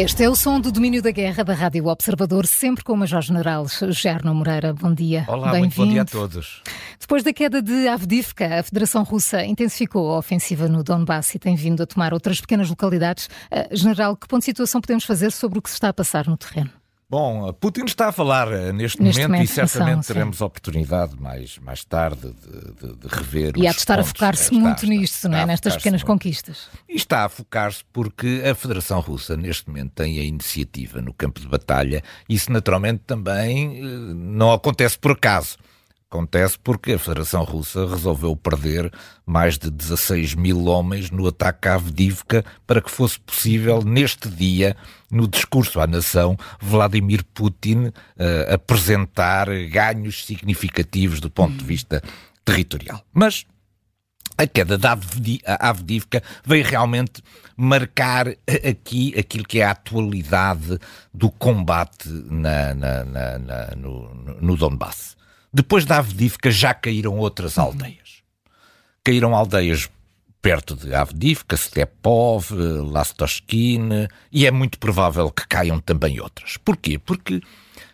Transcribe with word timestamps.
Este 0.00 0.24
é 0.24 0.30
o 0.30 0.34
som 0.34 0.58
do 0.58 0.72
domínio 0.72 1.02
da 1.02 1.10
guerra 1.10 1.44
da 1.44 1.52
Rádio 1.52 1.86
Observador, 1.86 2.46
sempre 2.46 2.82
com 2.82 2.94
o 2.94 2.96
Major-General 2.96 3.66
Gerno 3.90 4.34
Moreira. 4.34 4.72
Bom 4.72 4.94
dia. 4.94 5.26
Olá, 5.28 5.52
muito 5.58 5.76
bom 5.76 5.86
dia 5.86 6.00
a 6.00 6.04
todos. 6.06 6.62
Depois 6.98 7.22
da 7.22 7.34
queda 7.34 7.60
de 7.60 7.86
Avdivka, 7.86 8.60
a 8.60 8.62
Federação 8.62 9.02
Russa 9.02 9.44
intensificou 9.44 10.14
a 10.14 10.16
ofensiva 10.16 10.68
no 10.68 10.82
Donbass 10.82 11.34
e 11.34 11.38
tem 11.38 11.54
vindo 11.54 11.82
a 11.82 11.86
tomar 11.86 12.14
outras 12.14 12.40
pequenas 12.40 12.70
localidades. 12.70 13.26
Uh, 13.52 13.76
General, 13.76 14.16
que 14.16 14.26
ponto 14.26 14.40
de 14.40 14.46
situação 14.46 14.80
podemos 14.80 15.04
fazer 15.04 15.32
sobre 15.32 15.58
o 15.58 15.62
que 15.62 15.68
se 15.68 15.74
está 15.74 15.90
a 15.90 15.92
passar 15.92 16.26
no 16.26 16.36
terreno? 16.38 16.79
Bom, 17.10 17.52
Putin 17.54 17.86
está 17.86 18.10
a 18.10 18.12
falar 18.12 18.52
eh, 18.52 18.72
neste, 18.72 19.02
neste 19.02 19.22
momento, 19.22 19.32
momento, 19.32 19.50
e 19.50 19.52
certamente 19.52 20.06
teremos 20.06 20.38
sim. 20.38 20.44
oportunidade 20.44 21.20
mais, 21.20 21.58
mais 21.58 21.84
tarde 21.84 22.32
de, 22.32 22.86
de, 22.86 22.96
de 22.98 23.08
rever 23.08 23.52
E 23.56 23.66
há 23.66 23.72
de 23.72 23.78
estar 23.78 23.96
pontos. 23.96 24.10
a 24.10 24.14
focar-se 24.14 24.54
muito 24.54 24.84
está, 24.84 24.86
nisto, 24.86 25.28
não 25.28 25.38
é? 25.38 25.44
Nestas 25.44 25.76
pequenas 25.76 26.02
muito. 26.02 26.06
conquistas. 26.12 26.68
E 26.88 26.94
está 26.94 27.24
a 27.24 27.28
focar-se 27.28 27.82
porque 27.92 28.44
a 28.48 28.54
Federação 28.54 29.00
Russa 29.00 29.36
neste 29.36 29.66
momento 29.68 29.90
tem 29.90 30.20
a 30.20 30.22
iniciativa 30.22 31.02
no 31.02 31.12
campo 31.12 31.40
de 31.40 31.48
batalha. 31.48 32.00
Isso 32.28 32.52
naturalmente 32.52 33.02
também 33.04 33.78
eh, 33.78 33.82
não 34.14 34.52
acontece 34.52 34.96
por 34.96 35.10
acaso. 35.10 35.58
Acontece 36.12 36.58
porque 36.58 36.94
a 36.94 36.98
Federação 36.98 37.44
Russa 37.44 37.86
resolveu 37.86 38.34
perder 38.34 38.92
mais 39.24 39.56
de 39.56 39.70
16 39.70 40.34
mil 40.34 40.64
homens 40.64 41.08
no 41.08 41.28
ataque 41.28 41.68
à 41.68 41.74
Avdivka 41.74 42.44
para 42.66 42.82
que 42.82 42.90
fosse 42.90 43.20
possível, 43.20 43.80
neste 43.84 44.28
dia, 44.28 44.76
no 45.08 45.28
discurso 45.28 45.78
à 45.80 45.86
nação, 45.86 46.36
Vladimir 46.60 47.24
Putin 47.32 47.86
uh, 47.86 48.52
apresentar 48.52 49.46
ganhos 49.68 50.26
significativos 50.26 51.20
do 51.20 51.30
ponto 51.30 51.56
de 51.56 51.64
vista 51.64 52.02
territorial. 52.44 53.00
Mas 53.14 53.46
a 54.36 54.48
queda 54.48 54.76
da 54.76 54.98
Avdivka 55.60 56.24
veio 56.44 56.64
realmente 56.64 57.22
marcar 57.56 58.26
aqui 58.68 59.16
aquilo 59.16 59.44
que 59.44 59.60
é 59.60 59.64
a 59.64 59.70
atualidade 59.70 60.76
do 61.14 61.30
combate 61.30 62.08
na, 62.08 62.74
na, 62.74 63.04
na, 63.04 63.76
no, 63.76 64.12
no 64.40 64.56
Donbass. 64.56 65.19
Depois 65.52 65.84
da 65.84 65.98
Avdivka 65.98 66.50
já 66.50 66.72
caíram 66.72 67.18
outras 67.18 67.56
uhum. 67.56 67.64
aldeias. 67.64 68.22
Caíram 69.02 69.34
aldeias 69.34 69.88
perto 70.40 70.74
de 70.74 70.94
Avdivka, 70.94 71.56
Stepov, 71.56 72.50
Lastoshkin, 72.52 74.08
e 74.32 74.46
é 74.46 74.50
muito 74.50 74.78
provável 74.78 75.30
que 75.30 75.46
caiam 75.46 75.80
também 75.80 76.20
outras. 76.20 76.56
Porquê? 76.56 76.98
Porque 76.98 77.40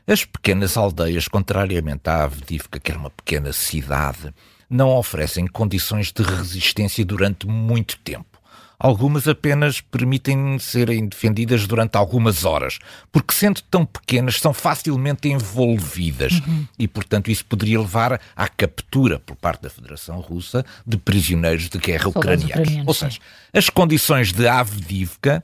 as 0.07 0.25
pequenas 0.25 0.77
aldeias, 0.77 1.27
contrariamente 1.27 2.09
à 2.09 2.25
Avdivka, 2.25 2.79
que 2.79 2.93
era 2.93 3.01
uma 3.01 3.11
pequena 3.11 3.53
cidade, 3.53 4.33
não 4.71 4.97
oferecem 4.97 5.47
condições 5.47 6.13
de 6.13 6.23
resistência 6.23 7.05
durante 7.05 7.47
muito 7.47 7.99
tempo. 7.99 8.36
Algumas 8.79 9.27
apenas 9.27 9.81
permitem 9.81 10.59
serem 10.59 11.07
defendidas 11.07 11.67
durante 11.67 11.97
algumas 11.97 12.45
horas, 12.45 12.79
porque 13.11 13.33
sendo 13.33 13.63
tão 13.63 13.87
pequenas 13.87 14.39
são 14.39 14.53
facilmente 14.53 15.29
envolvidas 15.29 16.35
uhum. 16.47 16.67
e, 16.79 16.87
portanto, 16.87 17.31
isso 17.31 17.45
poderia 17.45 17.81
levar 17.81 18.21
à 18.37 18.49
captura 18.49 19.19
por 19.19 19.35
parte 19.37 19.63
da 19.63 19.71
Federação 19.71 20.21
Russa 20.21 20.65
de 20.87 20.99
prisioneiros 20.99 21.69
de 21.69 21.79
guerra 21.79 22.09
ucranianos. 22.09 22.87
Ou 22.87 22.95
seja, 22.95 23.19
as 23.53 23.71
condições 23.71 24.33
de 24.33 24.47
Avdivka 24.47 25.43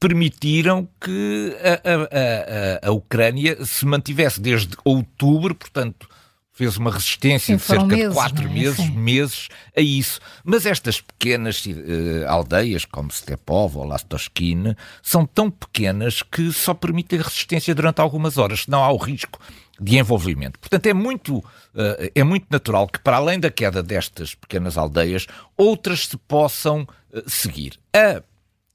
permitiram 0.00 0.88
que 1.00 1.56
a, 1.62 2.84
a, 2.84 2.86
a, 2.86 2.88
a 2.88 2.92
Ucrânia 2.92 3.64
se 3.64 3.86
mantivesse 3.86 4.40
desde 4.40 4.76
outubro, 4.84 5.54
portanto, 5.54 6.08
fez 6.52 6.76
uma 6.76 6.90
resistência 6.90 7.54
Sim, 7.54 7.56
de 7.56 7.62
cerca 7.62 7.86
meses, 7.86 8.08
de 8.08 8.14
quatro 8.14 8.44
é? 8.44 8.48
meses, 8.48 8.90
meses 8.90 9.48
a 9.76 9.80
isso. 9.80 10.20
Mas 10.44 10.66
estas 10.66 11.00
pequenas 11.00 11.64
uh, 11.64 12.28
aldeias, 12.28 12.84
como 12.84 13.10
Stepov 13.10 13.76
ou 13.76 13.84
Lastoshkin, 13.84 14.76
são 15.02 15.24
tão 15.24 15.50
pequenas 15.50 16.22
que 16.22 16.52
só 16.52 16.74
permitem 16.74 17.18
resistência 17.18 17.74
durante 17.74 18.00
algumas 18.00 18.36
horas, 18.36 18.64
senão 18.64 18.84
há 18.84 18.92
o 18.92 18.98
risco 18.98 19.40
de 19.80 19.96
envolvimento. 19.96 20.58
Portanto, 20.58 20.86
é 20.86 20.92
muito, 20.92 21.38
uh, 21.38 22.10
é 22.14 22.22
muito 22.22 22.46
natural 22.50 22.86
que, 22.86 23.00
para 23.00 23.16
além 23.16 23.40
da 23.40 23.50
queda 23.50 23.82
destas 23.82 24.34
pequenas 24.34 24.76
aldeias, 24.76 25.26
outras 25.56 26.06
se 26.06 26.16
possam 26.18 26.82
uh, 26.82 27.30
seguir. 27.30 27.80
A 27.96 28.22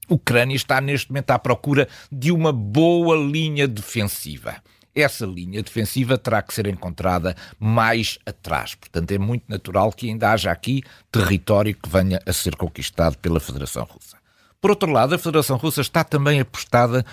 Ucrânia 0.08 0.56
está 0.56 0.80
neste 0.80 1.10
momento 1.10 1.30
à 1.30 1.38
procura 1.38 1.88
de 2.10 2.32
uma 2.32 2.52
boa 2.52 3.16
linha 3.16 3.68
defensiva 3.68 4.56
essa 4.94 5.24
linha 5.24 5.62
defensiva 5.62 6.18
terá 6.18 6.42
que 6.42 6.52
ser 6.52 6.66
encontrada 6.66 7.36
mais 7.58 8.18
atrás. 8.26 8.74
Portanto, 8.74 9.10
é 9.12 9.18
muito 9.18 9.44
natural 9.48 9.92
que 9.92 10.08
ainda 10.08 10.32
haja 10.32 10.50
aqui 10.50 10.82
território 11.10 11.74
que 11.74 11.88
venha 11.88 12.20
a 12.26 12.32
ser 12.32 12.56
conquistado 12.56 13.16
pela 13.18 13.40
Federação 13.40 13.84
Russa. 13.84 14.16
Por 14.60 14.70
outro 14.70 14.90
lado, 14.90 15.14
a 15.14 15.18
Federação 15.18 15.56
Russa 15.56 15.80
está 15.80 16.02
também 16.02 16.40
apostada 16.40 17.04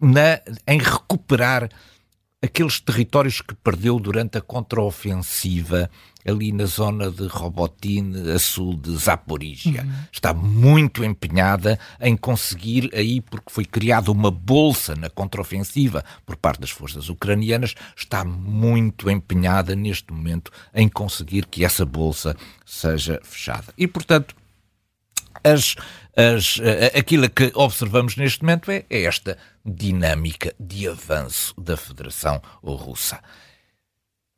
na, 0.00 0.40
em 0.66 0.78
recuperar 0.78 1.68
aqueles 2.42 2.80
territórios 2.80 3.40
que 3.40 3.54
perdeu 3.54 3.98
durante 3.98 4.38
a 4.38 4.40
contraofensiva 4.40 5.90
ali 6.26 6.52
na 6.52 6.64
zona 6.64 7.10
de 7.10 7.26
Robotin, 7.26 8.12
a 8.34 8.38
sul 8.38 8.76
de 8.76 8.96
Zaporizhia. 8.96 9.82
Uhum. 9.82 9.92
Está 10.10 10.32
muito 10.32 11.04
empenhada 11.04 11.78
em 12.00 12.16
conseguir 12.16 12.90
aí, 12.94 13.20
porque 13.20 13.52
foi 13.52 13.64
criada 13.64 14.10
uma 14.10 14.30
bolsa 14.30 14.94
na 14.94 15.10
contraofensiva 15.10 16.04
por 16.24 16.36
parte 16.36 16.60
das 16.60 16.70
forças 16.70 17.08
ucranianas, 17.08 17.74
está 17.96 18.24
muito 18.24 19.10
empenhada 19.10 19.74
neste 19.76 20.12
momento 20.12 20.50
em 20.74 20.88
conseguir 20.88 21.46
que 21.46 21.64
essa 21.64 21.84
bolsa 21.84 22.36
seja 22.64 23.20
fechada. 23.22 23.72
E, 23.76 23.86
portanto, 23.86 24.34
as, 25.42 25.74
as, 26.16 26.58
aquilo 26.98 27.28
que 27.28 27.52
observamos 27.54 28.16
neste 28.16 28.42
momento 28.42 28.70
é, 28.70 28.84
é 28.88 29.02
esta 29.02 29.36
dinâmica 29.64 30.54
de 30.58 30.88
avanço 30.88 31.54
da 31.60 31.76
Federação 31.76 32.40
Russa. 32.62 33.20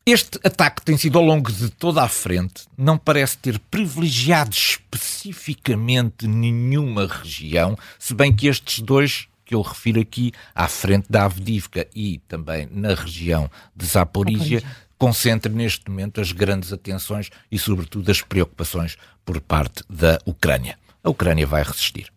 Este 0.09 0.39
ataque 0.45 0.83
tem 0.83 0.97
sido 0.97 1.19
ao 1.19 1.25
longo 1.25 1.51
de 1.51 1.69
toda 1.69 2.01
a 2.01 2.09
frente, 2.09 2.63
não 2.79 2.97
parece 2.97 3.37
ter 3.39 3.59
privilegiado 3.59 4.55
especificamente 4.55 6.29
nenhuma 6.29 7.09
região, 7.09 7.77
se 7.99 8.15
bem 8.15 8.33
que 8.33 8.47
estes 8.47 8.79
dois 8.79 9.27
que 9.45 9.53
eu 9.53 9.61
refiro 9.63 10.01
aqui, 10.01 10.31
à 10.55 10.69
frente 10.69 11.11
da 11.11 11.25
Avdivka 11.25 11.89
e 11.93 12.19
também 12.29 12.69
na 12.71 12.95
região 12.95 13.51
de 13.75 13.85
Zaporizhia, 13.85 14.63
concentra 14.97 15.51
neste 15.51 15.91
momento 15.91 16.21
as 16.21 16.31
grandes 16.31 16.73
atenções 16.73 17.29
e, 17.51 17.59
sobretudo, 17.59 18.09
as 18.09 18.21
preocupações 18.21 18.97
por 19.25 19.41
parte 19.41 19.83
da 19.91 20.21
Ucrânia. 20.25 20.79
A 21.03 21.11
Ucrânia 21.11 21.49
vai 21.49 21.65
resistir. 21.65 22.16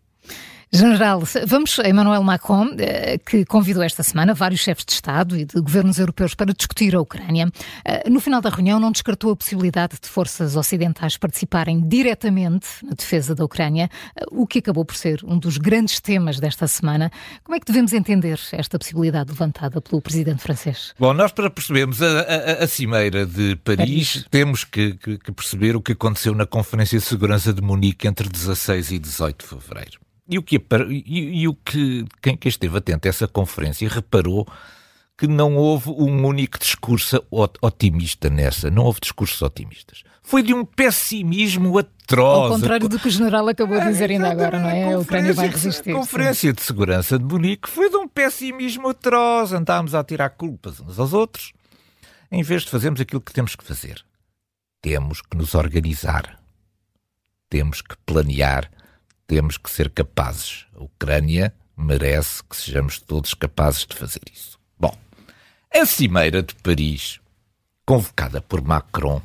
General, 0.72 1.24
vamos 1.48 1.80
a 1.80 1.90
Emmanuel 1.90 2.22
Macron, 2.22 2.76
eh, 2.78 3.18
que 3.18 3.44
convidou 3.44 3.82
esta 3.82 4.04
semana 4.04 4.36
vários 4.36 4.62
chefes 4.62 4.86
de 4.86 4.92
Estado 4.92 5.36
e 5.36 5.44
de 5.44 5.60
governos 5.60 5.98
europeus 5.98 6.36
para 6.36 6.54
discutir 6.54 6.96
a 6.96 7.02
Ucrânia. 7.02 7.52
Eh, 7.84 8.08
no 8.08 8.20
final 8.20 8.40
da 8.40 8.52
reunião, 8.52 8.80
não 8.80 8.92
descartou 8.92 9.32
a 9.32 9.36
possibilidade 9.36 9.98
de 10.00 10.08
forças 10.08 10.56
ocidentais 10.56 11.18
participarem 11.18 11.82
diretamente 11.88 12.68
na 12.84 12.92
defesa 12.92 13.34
da 13.34 13.44
Ucrânia, 13.44 13.90
eh, 14.16 14.24
o 14.32 14.46
que 14.46 14.60
acabou 14.60 14.86
por 14.86 14.96
ser 14.96 15.22
um 15.24 15.40
dos 15.40 15.58
grandes 15.58 16.00
temas 16.00 16.40
desta 16.40 16.68
semana. 16.68 17.12
Como 17.44 17.56
é 17.56 17.60
que 17.60 17.66
devemos 17.66 17.92
entender 17.92 18.40
esta 18.52 18.78
possibilidade 18.78 19.32
levantada 19.32 19.82
pelo 19.82 20.00
presidente 20.00 20.44
francês? 20.44 20.94
Bom, 21.00 21.16
nós 21.16 21.32
para 21.32 21.50
percebermos 21.50 22.00
a, 22.00 22.22
a, 22.22 22.64
a 22.64 22.68
cimeira 22.68 23.26
de 23.26 23.56
Paris, 23.56 24.14
Paris. 24.14 24.26
temos 24.30 24.64
que, 24.66 24.94
que, 24.94 25.18
que 25.18 25.32
perceber 25.32 25.76
o 25.76 25.82
que 25.82 25.94
aconteceu 25.94 26.36
na 26.36 26.46
Conferência 26.46 27.00
de 27.00 27.06
Segurança 27.06 27.52
de 27.52 27.62
Munique 27.64 28.08
entre 28.08 28.30
16 28.30 28.92
e 28.92 29.00
18 29.00 29.44
de 29.44 29.50
fevereiro. 29.50 30.09
E 30.30 30.38
o 30.38 30.44
que, 30.44 30.62
e, 30.90 31.42
e 31.42 31.48
o 31.48 31.56
que 31.56 32.06
quem, 32.22 32.38
quem 32.38 32.50
esteve 32.50 32.78
atento 32.78 33.08
a 33.08 33.10
essa 33.10 33.28
conferência 33.28 33.90
reparou 33.90 34.48
que 35.18 35.28
não 35.28 35.58
houve 35.58 35.90
um 35.90 36.24
único 36.26 36.60
discurso 36.60 37.22
otimista 37.62 38.30
nessa. 38.30 38.70
Não 38.70 38.84
houve 38.84 39.02
discursos 39.02 39.42
otimistas. 39.42 40.04
Foi 40.22 40.44
de 40.44 40.54
um 40.54 40.64
pessimismo 40.64 41.78
atroz. 41.80 42.44
Ao 42.44 42.50
contrário 42.52 42.88
do 42.88 43.00
que 43.00 43.08
o 43.08 43.12
general 43.12 43.48
acabou 43.48 43.80
de 43.80 43.88
dizer 43.88 44.12
ainda 44.12 44.30
agora, 44.30 44.60
não 44.60 44.70
é? 44.70 44.94
A 44.94 45.00
Ucrânia 45.00 45.34
vai 45.34 45.48
resistir. 45.48 45.92
A 45.92 45.96
Conferência 45.96 46.52
sim. 46.52 46.56
de 46.56 46.62
Segurança 46.62 47.18
de 47.18 47.26
Munique 47.26 47.68
foi 47.68 47.90
de 47.90 47.98
um 47.98 48.08
pessimismo 48.08 48.88
atroz. 48.88 49.52
Andámos 49.52 49.96
a 49.96 50.04
tirar 50.04 50.30
culpas 50.30 50.80
uns 50.80 51.00
aos 51.00 51.12
outros, 51.12 51.54
em 52.32 52.44
vez 52.44 52.62
de 52.62 52.70
fazermos 52.70 53.02
aquilo 53.02 53.20
que 53.20 53.34
temos 53.34 53.56
que 53.56 53.64
fazer. 53.64 54.06
Temos 54.80 55.22
que 55.22 55.36
nos 55.36 55.56
organizar. 55.56 56.40
Temos 57.50 57.82
que 57.82 57.96
planear 58.06 58.70
temos 59.30 59.58
que 59.58 59.70
ser 59.70 59.92
capazes. 59.92 60.66
A 60.76 60.84
Ucrânia 60.84 61.54
merece 61.78 62.42
que 62.44 62.58
sejamos 62.58 63.00
todos 63.00 63.36
capazes 63.36 63.86
de 63.86 63.96
fazer 63.96 64.22
isso. 64.34 64.60
Bom, 64.78 64.98
a 65.72 65.86
Cimeira 65.86 66.42
de 66.42 66.56
Paris, 66.56 67.20
convocada 67.86 68.42
por 68.42 68.60
Macron, 68.60 69.22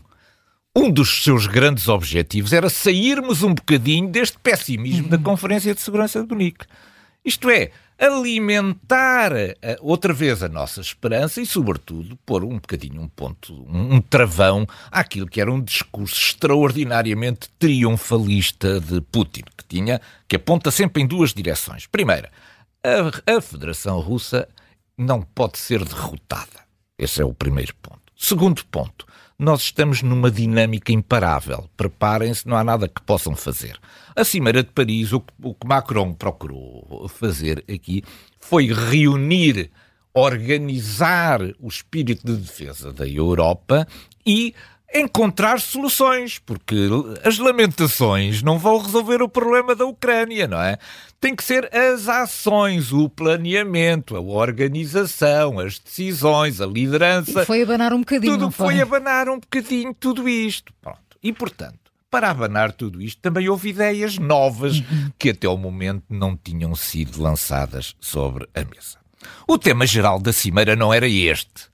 um 0.76 0.90
dos 0.90 1.24
seus 1.24 1.46
grandes 1.46 1.88
objetivos 1.88 2.52
era 2.52 2.68
sairmos 2.68 3.42
um 3.42 3.54
bocadinho 3.54 4.10
deste 4.10 4.38
pessimismo 4.38 5.08
da 5.08 5.16
Conferência 5.16 5.74
de 5.74 5.80
Segurança 5.80 6.22
de 6.22 6.28
Munique. 6.28 6.66
Isto 7.24 7.48
é, 7.48 7.70
alimentar 7.98 9.32
eh, 9.32 9.56
outra 9.80 10.12
vez 10.12 10.42
a 10.42 10.48
nossa 10.48 10.80
esperança 10.80 11.40
e, 11.40 11.46
sobretudo, 11.46 12.18
pôr 12.26 12.44
um 12.44 12.54
bocadinho 12.54 13.00
um 13.00 13.08
ponto, 13.08 13.54
um, 13.68 14.00
travão 14.00 14.66
àquilo 14.90 15.26
que 15.26 15.40
era 15.40 15.52
um 15.52 15.60
discurso 15.60 16.14
extraordinariamente 16.14 17.48
triunfalista 17.58 18.80
de 18.80 19.00
Putin, 19.00 19.42
que 19.56 19.64
tinha, 19.68 20.00
que 20.28 20.36
aponta 20.36 20.70
sempre 20.70 21.02
em 21.02 21.06
duas 21.06 21.32
direções. 21.32 21.86
Primeira, 21.86 22.30
a, 22.82 23.36
a 23.36 23.40
Federação 23.40 24.00
Russa 24.00 24.48
não 24.98 25.22
pode 25.22 25.58
ser 25.58 25.84
derrotada. 25.84 26.64
Esse 26.98 27.22
é 27.22 27.24
o 27.24 27.34
primeiro 27.34 27.74
ponto. 27.76 28.03
Segundo 28.16 28.64
ponto, 28.66 29.06
nós 29.38 29.62
estamos 29.62 30.02
numa 30.02 30.30
dinâmica 30.30 30.92
imparável. 30.92 31.68
Preparem-se, 31.76 32.46
não 32.46 32.56
há 32.56 32.64
nada 32.64 32.88
que 32.88 33.02
possam 33.02 33.34
fazer. 33.34 33.78
A 34.14 34.24
Cimeira 34.24 34.62
de 34.62 34.70
Paris, 34.70 35.12
o 35.12 35.20
que, 35.20 35.32
o 35.42 35.54
que 35.54 35.66
Macron 35.66 36.12
procurou 36.12 37.08
fazer 37.08 37.64
aqui 37.68 38.02
foi 38.38 38.72
reunir, 38.72 39.70
organizar 40.12 41.40
o 41.58 41.68
espírito 41.68 42.24
de 42.24 42.36
defesa 42.36 42.92
da 42.92 43.06
Europa 43.08 43.86
e 44.24 44.54
encontrar 44.92 45.60
soluções, 45.60 46.38
porque 46.38 46.88
as 47.24 47.38
lamentações 47.38 48.42
não 48.42 48.58
vão 48.58 48.78
resolver 48.78 49.22
o 49.22 49.28
problema 49.28 49.74
da 49.74 49.84
Ucrânia, 49.84 50.46
não 50.46 50.60
é? 50.60 50.78
Tem 51.20 51.34
que 51.34 51.42
ser 51.42 51.68
as 51.74 52.08
ações, 52.08 52.92
o 52.92 53.08
planeamento, 53.08 54.16
a 54.16 54.20
organização, 54.20 55.58
as 55.58 55.78
decisões, 55.78 56.60
a 56.60 56.66
liderança. 56.66 57.42
E 57.42 57.46
foi 57.46 57.62
abanar 57.62 57.92
um 57.92 58.00
bocadinho. 58.00 58.32
Tudo 58.32 58.50
foi? 58.50 58.66
foi 58.74 58.82
abanar 58.82 59.28
um 59.28 59.40
bocadinho 59.40 59.94
tudo 59.94 60.28
isto. 60.28 60.72
Pronto. 60.80 61.00
E 61.22 61.32
portanto, 61.32 61.84
para 62.10 62.30
abanar 62.30 62.70
tudo 62.70 63.02
isto, 63.02 63.20
também 63.20 63.48
houve 63.48 63.70
ideias 63.70 64.18
novas 64.18 64.78
uhum. 64.78 65.10
que 65.18 65.30
até 65.30 65.48
o 65.48 65.56
momento 65.56 66.04
não 66.08 66.36
tinham 66.36 66.72
sido 66.76 67.20
lançadas 67.20 67.96
sobre 68.00 68.46
a 68.54 68.60
mesa. 68.60 68.98
O 69.48 69.58
tema 69.58 69.84
geral 69.86 70.20
da 70.20 70.32
cimeira 70.32 70.76
não 70.76 70.94
era 70.94 71.08
este. 71.08 71.73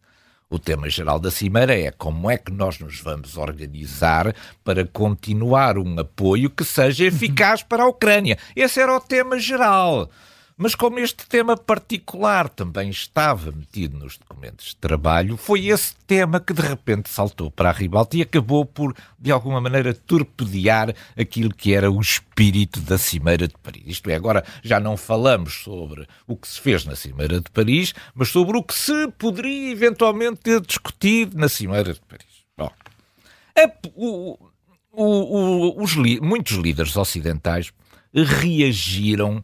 O 0.53 0.59
tema 0.59 0.91
geral 0.91 1.21
da 1.21 1.31
Cimeira 1.31 1.79
é 1.79 1.93
como 1.93 2.29
é 2.29 2.37
que 2.37 2.51
nós 2.51 2.81
nos 2.81 3.01
vamos 3.01 3.37
organizar 3.37 4.35
para 4.65 4.85
continuar 4.85 5.79
um 5.79 6.01
apoio 6.01 6.51
que 6.51 6.65
seja 6.65 7.05
eficaz 7.05 7.63
para 7.63 7.85
a 7.85 7.89
Ucrânia. 7.89 8.37
Esse 8.57 8.81
era 8.81 8.93
o 8.93 9.01
tema 9.01 9.39
geral. 9.39 10.11
Mas 10.63 10.75
como 10.75 10.99
este 10.99 11.27
tema 11.27 11.57
particular 11.57 12.47
também 12.47 12.91
estava 12.91 13.51
metido 13.51 13.99
nos 13.99 14.19
documentos 14.19 14.67
de 14.67 14.77
trabalho, 14.77 15.39
foi 15.39 15.69
esse 15.69 15.97
tema 16.07 16.39
que 16.39 16.53
de 16.53 16.61
repente 16.61 17.09
saltou 17.09 17.51
para 17.51 17.71
a 17.71 17.73
ribalta 17.73 18.15
e 18.19 18.21
acabou 18.21 18.67
por, 18.67 18.95
de 19.19 19.33
alguma 19.33 19.59
maneira, 19.59 19.95
torpedear 19.95 20.95
aquilo 21.19 21.55
que 21.55 21.73
era 21.73 21.91
o 21.91 21.99
espírito 21.99 22.79
da 22.81 22.99
Cimeira 22.99 23.49
de 23.49 23.55
Paris. 23.57 23.85
Isto 23.87 24.11
é, 24.11 24.15
agora 24.15 24.45
já 24.63 24.79
não 24.79 24.99
falamos 24.99 25.63
sobre 25.65 26.07
o 26.27 26.37
que 26.37 26.47
se 26.47 26.61
fez 26.61 26.85
na 26.85 26.95
Cimeira 26.95 27.41
de 27.41 27.51
Paris, 27.51 27.95
mas 28.15 28.29
sobre 28.29 28.59
o 28.59 28.63
que 28.63 28.75
se 28.75 29.09
poderia 29.17 29.73
eventualmente 29.73 30.43
ter 30.43 30.61
discutido 30.61 31.39
na 31.39 31.49
Cimeira 31.49 31.95
de 31.95 32.01
Paris. 32.03 32.45
Bom, 32.59 32.71
a, 33.57 33.89
o, 33.95 34.39
o, 34.93 35.83
os, 35.83 35.97
muitos 36.21 36.59
líderes 36.59 36.95
ocidentais 36.95 37.73
reagiram 38.13 39.43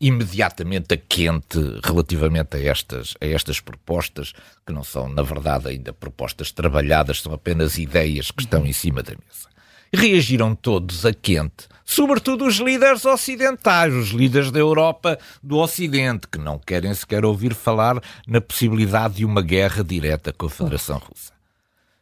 imediatamente 0.00 0.94
a 0.94 0.96
quente 0.96 1.58
relativamente 1.84 2.56
a 2.56 2.60
estas, 2.60 3.14
a 3.20 3.26
estas 3.26 3.60
propostas, 3.60 4.32
que 4.66 4.72
não 4.72 4.82
são, 4.82 5.08
na 5.08 5.22
verdade, 5.22 5.68
ainda 5.68 5.92
propostas 5.92 6.50
trabalhadas, 6.50 7.20
são 7.20 7.32
apenas 7.32 7.78
ideias 7.78 8.30
que 8.30 8.42
estão 8.42 8.66
em 8.66 8.72
cima 8.72 9.02
da 9.02 9.12
mesa. 9.12 9.48
Reagiram 9.92 10.54
todos 10.54 11.04
a 11.04 11.12
quente, 11.12 11.68
sobretudo 11.84 12.46
os 12.46 12.56
líderes 12.56 13.04
ocidentais, 13.04 13.92
os 13.92 14.10
líderes 14.10 14.50
da 14.50 14.58
Europa 14.60 15.18
do 15.42 15.58
Ocidente, 15.58 16.28
que 16.28 16.38
não 16.38 16.58
querem 16.58 16.94
sequer 16.94 17.24
ouvir 17.24 17.54
falar 17.54 18.00
na 18.26 18.40
possibilidade 18.40 19.16
de 19.16 19.24
uma 19.24 19.42
guerra 19.42 19.82
direta 19.82 20.32
com 20.32 20.46
a 20.46 20.50
Federação 20.50 20.98
Russa. 20.98 21.32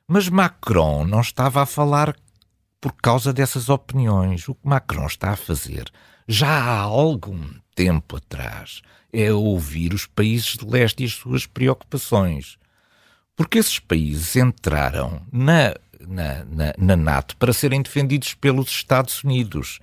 Mas 0.07 0.29
Macron 0.29 1.05
não 1.05 1.21
estava 1.21 1.63
a 1.63 1.67
falar 1.67 2.15
por 2.81 2.93
causa 2.93 3.33
dessas 3.33 3.69
opiniões. 3.69 4.49
O 4.49 4.55
que 4.55 4.67
Macron 4.67 5.07
está 5.07 5.31
a 5.31 5.37
fazer 5.37 5.91
já 6.29 6.49
há 6.49 6.81
algum 6.81 7.43
tempo 7.75 8.17
atrás 8.17 8.83
é 9.11 9.33
ouvir 9.33 9.95
os 9.95 10.05
países 10.05 10.59
de 10.59 10.67
leste 10.67 11.03
e 11.03 11.07
as 11.07 11.13
suas 11.13 11.47
preocupações. 11.47 12.59
Porque 13.35 13.59
esses 13.59 13.79
países 13.79 14.37
entraram 14.37 15.23
na, 15.33 15.75
na, 16.07 16.45
na, 16.45 16.75
na 16.77 16.97
NATO 16.97 17.37
para 17.37 17.53
serem 17.53 17.81
defendidos 17.81 18.35
pelos 18.35 18.69
Estados 18.69 19.25
Unidos. 19.25 19.79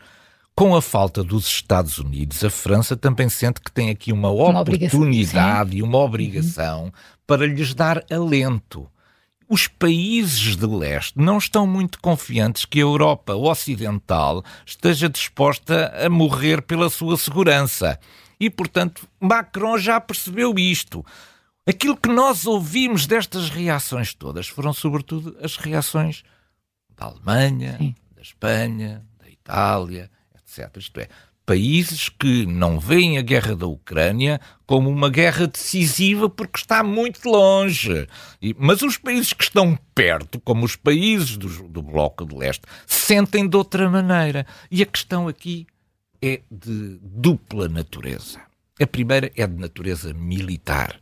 Com 0.54 0.76
a 0.76 0.82
falta 0.82 1.24
dos 1.24 1.48
Estados 1.48 1.98
Unidos, 1.98 2.44
a 2.44 2.50
França 2.50 2.96
também 2.96 3.28
sente 3.28 3.60
que 3.60 3.72
tem 3.72 3.90
aqui 3.90 4.14
uma, 4.14 4.30
uma 4.30 4.62
oportunidade 4.62 5.78
e 5.78 5.82
uma 5.82 5.98
obrigação 5.98 6.86
uhum. 6.86 6.92
para 7.26 7.48
lhes 7.48 7.74
dar 7.74 8.06
alento 8.10 8.88
os 9.48 9.68
países 9.68 10.56
de 10.56 10.66
leste 10.66 11.14
não 11.18 11.38
estão 11.38 11.68
muito 11.68 12.00
confiantes 12.00 12.66
que 12.66 12.80
a 12.80 12.82
Europa 12.82 13.36
Ocidental 13.36 14.44
esteja 14.66 15.08
disposta 15.08 15.94
a 16.04 16.10
morrer 16.10 16.62
pela 16.62 16.90
sua 16.90 17.18
segurança. 17.18 18.00
E, 18.40 18.50
portanto, 18.50 19.08
Macron 19.20 19.78
já 19.78 20.00
percebeu 20.02 20.54
isto. 20.58 21.06
Aquilo 21.68 21.98
que 21.98 22.10
nós 22.10 22.46
ouvimos 22.46 23.08
destas 23.08 23.50
reações 23.50 24.14
todas 24.14 24.48
foram, 24.48 24.74
sobretudo, 24.74 25.36
as 25.42 25.58
reações 25.58 26.24
da 26.96 27.06
Alemanha, 27.06 27.78
Sim. 27.78 27.96
da 28.16 28.22
Espanha, 28.22 29.06
da 29.20 29.30
Itália, 29.30 30.12
etc. 30.36 30.78
Isto 30.78 31.00
é, 31.00 31.10
países 31.46 32.10
que 32.10 32.46
não 32.46 32.80
veem 32.80 33.18
a 33.18 33.22
guerra 33.22 33.56
da 33.56 33.68
Ucrânia 33.68 34.42
como 34.66 34.90
uma 34.90 35.10
guerra 35.10 35.48
decisiva 35.48 36.28
porque 36.30 36.60
está 36.60 36.84
muito 36.84 37.30
longe. 37.30 38.08
Mas 38.58 38.82
os 38.82 38.98
países 38.98 39.32
que 39.32 39.44
estão 39.44 39.78
perto, 39.94 40.40
como 40.40 40.66
os 40.66 40.76
países 40.76 41.38
do, 41.38 41.68
do 41.68 41.82
Bloco 41.82 42.26
de 42.26 42.36
Leste, 42.36 42.64
sentem 42.88 43.48
de 43.48 43.56
outra 43.56 43.90
maneira. 43.90 44.46
E 44.72 44.82
a 44.82 44.86
questão 44.86 45.28
aqui 45.28 45.68
é 46.22 46.42
de 46.50 46.98
dupla 47.02 47.70
natureza. 47.70 48.42
A 48.82 48.88
primeira 48.88 49.32
é 49.36 49.46
de 49.46 49.56
natureza 49.56 50.14
militar 50.14 51.00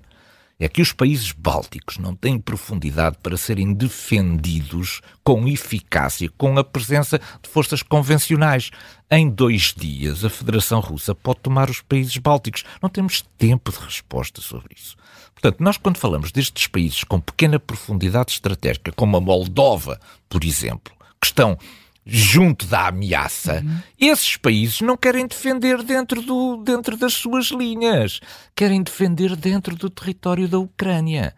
é 0.63 0.69
que 0.69 0.81
os 0.81 0.93
países 0.93 1.33
bálticos 1.33 1.97
não 1.97 2.15
têm 2.15 2.39
profundidade 2.39 3.17
para 3.21 3.35
serem 3.35 3.73
defendidos 3.73 5.01
com 5.21 5.45
eficácia, 5.45 6.31
com 6.37 6.57
a 6.57 6.63
presença 6.63 7.19
de 7.41 7.49
forças 7.49 7.83
convencionais. 7.83 8.71
Em 9.11 9.29
dois 9.29 9.73
dias, 9.75 10.23
a 10.23 10.29
Federação 10.29 10.79
Russa 10.79 11.13
pode 11.13 11.41
tomar 11.41 11.69
os 11.69 11.81
países 11.81 12.15
bálticos. 12.15 12.63
Não 12.81 12.87
temos 12.87 13.25
tempo 13.37 13.73
de 13.73 13.77
resposta 13.79 14.39
sobre 14.39 14.73
isso. 14.77 14.95
Portanto, 15.33 15.61
nós, 15.61 15.75
quando 15.75 15.97
falamos 15.97 16.31
destes 16.31 16.67
países 16.67 17.03
com 17.03 17.19
pequena 17.19 17.59
profundidade 17.59 18.31
estratégica, 18.31 18.93
como 18.93 19.17
a 19.17 19.21
Moldova, 19.21 19.99
por 20.29 20.45
exemplo, 20.45 20.93
que 21.19 21.27
estão 21.27 21.57
junto 22.05 22.65
da 22.65 22.87
ameaça, 22.87 23.63
uhum. 23.63 23.79
esses 23.99 24.37
países 24.37 24.81
não 24.81 24.97
querem 24.97 25.25
defender 25.25 25.81
dentro, 25.83 26.21
do, 26.21 26.57
dentro 26.57 26.97
das 26.97 27.13
suas 27.13 27.47
linhas, 27.47 28.19
querem 28.55 28.83
defender 28.83 29.35
dentro 29.35 29.75
do 29.75 29.89
território 29.89 30.47
da 30.47 30.59
Ucrânia. 30.59 31.33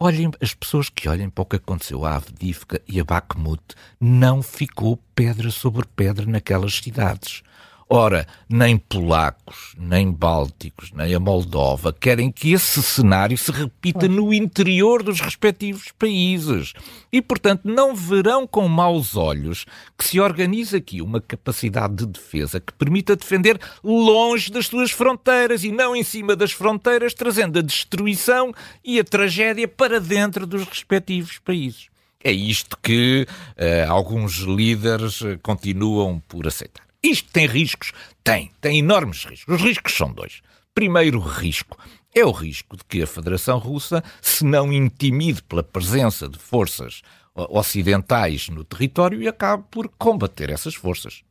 Olhem, 0.00 0.30
as 0.40 0.54
pessoas 0.54 0.88
que 0.88 1.08
olhem 1.08 1.28
para 1.28 1.42
o 1.42 1.46
que 1.46 1.56
aconteceu 1.56 2.04
à 2.04 2.16
Avdivka 2.16 2.80
e 2.86 3.00
a 3.00 3.04
Bakhmut, 3.04 3.62
não 4.00 4.42
ficou 4.42 4.96
pedra 5.14 5.50
sobre 5.50 5.84
pedra 5.96 6.24
naquelas 6.24 6.74
cidades. 6.76 7.42
Ora, 7.90 8.26
nem 8.50 8.76
polacos, 8.76 9.74
nem 9.78 10.12
bálticos, 10.12 10.92
nem 10.92 11.14
a 11.14 11.18
Moldova 11.18 11.90
querem 11.90 12.30
que 12.30 12.52
esse 12.52 12.82
cenário 12.82 13.38
se 13.38 13.50
repita 13.50 14.06
no 14.06 14.34
interior 14.34 15.02
dos 15.02 15.20
respectivos 15.20 15.90
países. 15.98 16.74
E, 17.10 17.22
portanto, 17.22 17.62
não 17.64 17.96
verão 17.96 18.46
com 18.46 18.68
maus 18.68 19.16
olhos 19.16 19.64
que 19.96 20.04
se 20.04 20.20
organiza 20.20 20.76
aqui 20.76 21.00
uma 21.00 21.18
capacidade 21.18 21.96
de 21.96 22.04
defesa 22.04 22.60
que 22.60 22.74
permita 22.74 23.16
defender 23.16 23.58
longe 23.82 24.52
das 24.52 24.66
suas 24.66 24.90
fronteiras 24.90 25.64
e 25.64 25.72
não 25.72 25.96
em 25.96 26.02
cima 26.02 26.36
das 26.36 26.52
fronteiras, 26.52 27.14
trazendo 27.14 27.58
a 27.58 27.62
destruição 27.62 28.52
e 28.84 29.00
a 29.00 29.04
tragédia 29.04 29.66
para 29.66 29.98
dentro 29.98 30.46
dos 30.46 30.64
respectivos 30.64 31.38
países. 31.38 31.88
É 32.22 32.32
isto 32.32 32.76
que 32.82 33.26
uh, 33.30 33.90
alguns 33.90 34.40
líderes 34.40 35.22
eh, 35.22 35.38
continuam 35.40 36.20
por 36.28 36.46
aceitar. 36.46 36.87
Isto 37.02 37.30
tem 37.30 37.46
riscos? 37.46 37.92
Tem, 38.24 38.50
tem 38.60 38.78
enormes 38.78 39.24
riscos. 39.24 39.54
Os 39.54 39.62
riscos 39.62 39.94
são 39.94 40.12
dois. 40.12 40.42
Primeiro 40.74 41.20
risco 41.20 41.78
é 42.14 42.24
o 42.24 42.30
risco 42.30 42.76
de 42.76 42.84
que 42.84 43.02
a 43.02 43.06
Federação 43.06 43.58
Russa, 43.58 44.02
se 44.20 44.44
não 44.44 44.72
intimide 44.72 45.42
pela 45.42 45.62
presença 45.62 46.28
de 46.28 46.38
forças 46.38 47.02
ocidentais 47.34 48.48
no 48.48 48.64
território, 48.64 49.22
e 49.22 49.28
acabe 49.28 49.64
por 49.70 49.88
combater 49.96 50.50
essas 50.50 50.74
forças. 50.74 51.22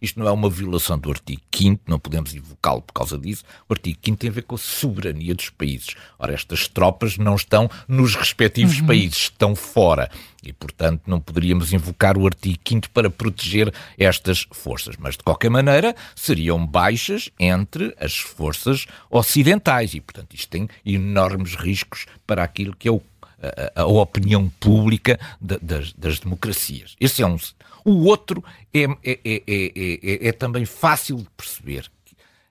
Isto 0.00 0.20
não 0.20 0.28
é 0.28 0.30
uma 0.30 0.48
violação 0.48 0.98
do 0.98 1.10
artigo 1.10 1.42
5 1.54 1.82
não 1.86 1.98
podemos 1.98 2.34
invocá-lo 2.34 2.82
por 2.82 2.92
causa 2.92 3.18
disso. 3.18 3.44
O 3.68 3.72
artigo 3.72 3.98
5 4.04 4.16
tem 4.16 4.30
a 4.30 4.32
ver 4.32 4.42
com 4.42 4.54
a 4.54 4.58
soberania 4.58 5.34
dos 5.34 5.50
países. 5.50 5.94
Ora, 6.18 6.32
estas 6.32 6.68
tropas 6.68 7.18
não 7.18 7.34
estão 7.34 7.68
nos 7.86 8.14
respectivos 8.14 8.80
uhum. 8.80 8.86
países, 8.86 9.18
estão 9.18 9.56
fora. 9.56 10.10
E, 10.42 10.52
portanto, 10.52 11.02
não 11.06 11.20
poderíamos 11.20 11.72
invocar 11.72 12.16
o 12.16 12.26
artigo 12.26 12.58
5 12.66 12.90
para 12.90 13.10
proteger 13.10 13.72
estas 13.98 14.46
forças. 14.52 14.96
Mas, 14.98 15.16
de 15.16 15.24
qualquer 15.24 15.50
maneira, 15.50 15.94
seriam 16.14 16.64
baixas 16.64 17.30
entre 17.38 17.94
as 17.98 18.16
forças 18.16 18.86
ocidentais. 19.10 19.94
E, 19.94 20.00
portanto, 20.00 20.34
isto 20.34 20.48
tem 20.48 20.68
enormes 20.86 21.54
riscos 21.56 22.06
para 22.26 22.44
aquilo 22.44 22.76
que 22.76 22.86
é 22.86 22.92
o 22.92 23.02
a, 23.42 23.82
a, 23.82 23.86
opinião 23.86 24.48
pública 24.60 25.18
das, 25.40 25.92
das, 25.92 26.18
democracias. 26.18 26.96
Esse 27.00 27.22
é 27.22 27.26
um, 27.26 27.36
o 27.84 28.04
outro 28.04 28.42
é, 28.74 28.84
é, 29.04 29.20
é, 29.24 30.28
é, 30.28 30.32
também 30.32 30.64
fácil 30.64 31.18
de 31.18 31.28
perceber. 31.36 31.90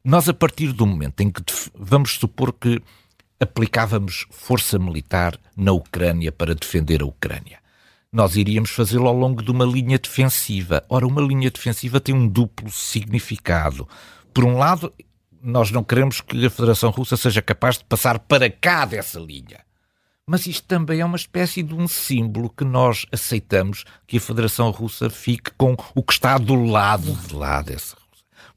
Nós, 0.03 0.29
a 0.29 0.33
partir 0.33 0.71
do 0.71 0.85
momento 0.85 1.21
em 1.21 1.29
que 1.29 1.43
vamos 1.75 2.13
supor 2.13 2.53
que 2.53 2.81
aplicávamos 3.39 4.25
força 4.31 4.79
militar 4.79 5.37
na 5.55 5.73
Ucrânia 5.73 6.31
para 6.31 6.55
defender 6.55 7.01
a 7.01 7.05
Ucrânia, 7.05 7.59
nós 8.11 8.37
iríamos 8.37 8.71
fazê-lo 8.71 9.07
ao 9.07 9.13
longo 9.13 9.43
de 9.43 9.51
uma 9.51 9.65
linha 9.65 9.99
defensiva. 9.99 10.83
Ora, 10.87 11.05
uma 11.05 11.21
linha 11.21 11.51
defensiva 11.51 11.99
tem 11.99 12.15
um 12.15 12.27
duplo 12.27 12.71
significado. 12.71 13.87
Por 14.33 14.45
um 14.45 14.57
lado, 14.57 14.93
nós 15.41 15.71
não 15.71 15.83
queremos 15.83 16.21
que 16.21 16.45
a 16.45 16.49
Federação 16.49 16.89
Russa 16.89 17.17
seja 17.17 17.41
capaz 17.41 17.77
de 17.77 17.83
passar 17.83 18.17
para 18.19 18.49
cá 18.49 18.85
dessa 18.85 19.19
linha. 19.19 19.66
Mas 20.29 20.45
isto 20.45 20.67
também 20.67 20.99
é 20.99 21.05
uma 21.05 21.15
espécie 21.15 21.63
de 21.63 21.73
um 21.73 21.87
símbolo 21.87 22.49
que 22.49 22.65
nós 22.65 23.05
aceitamos 23.13 23.85
que 24.05 24.17
a 24.17 24.21
Federação 24.21 24.69
Russa 24.71 25.09
fique 25.09 25.51
com 25.57 25.75
o 25.95 26.03
que 26.03 26.11
está 26.11 26.37
do 26.37 26.65
lado. 26.65 27.13
De 27.27 27.33
lá 27.33 27.61
dessa 27.61 27.95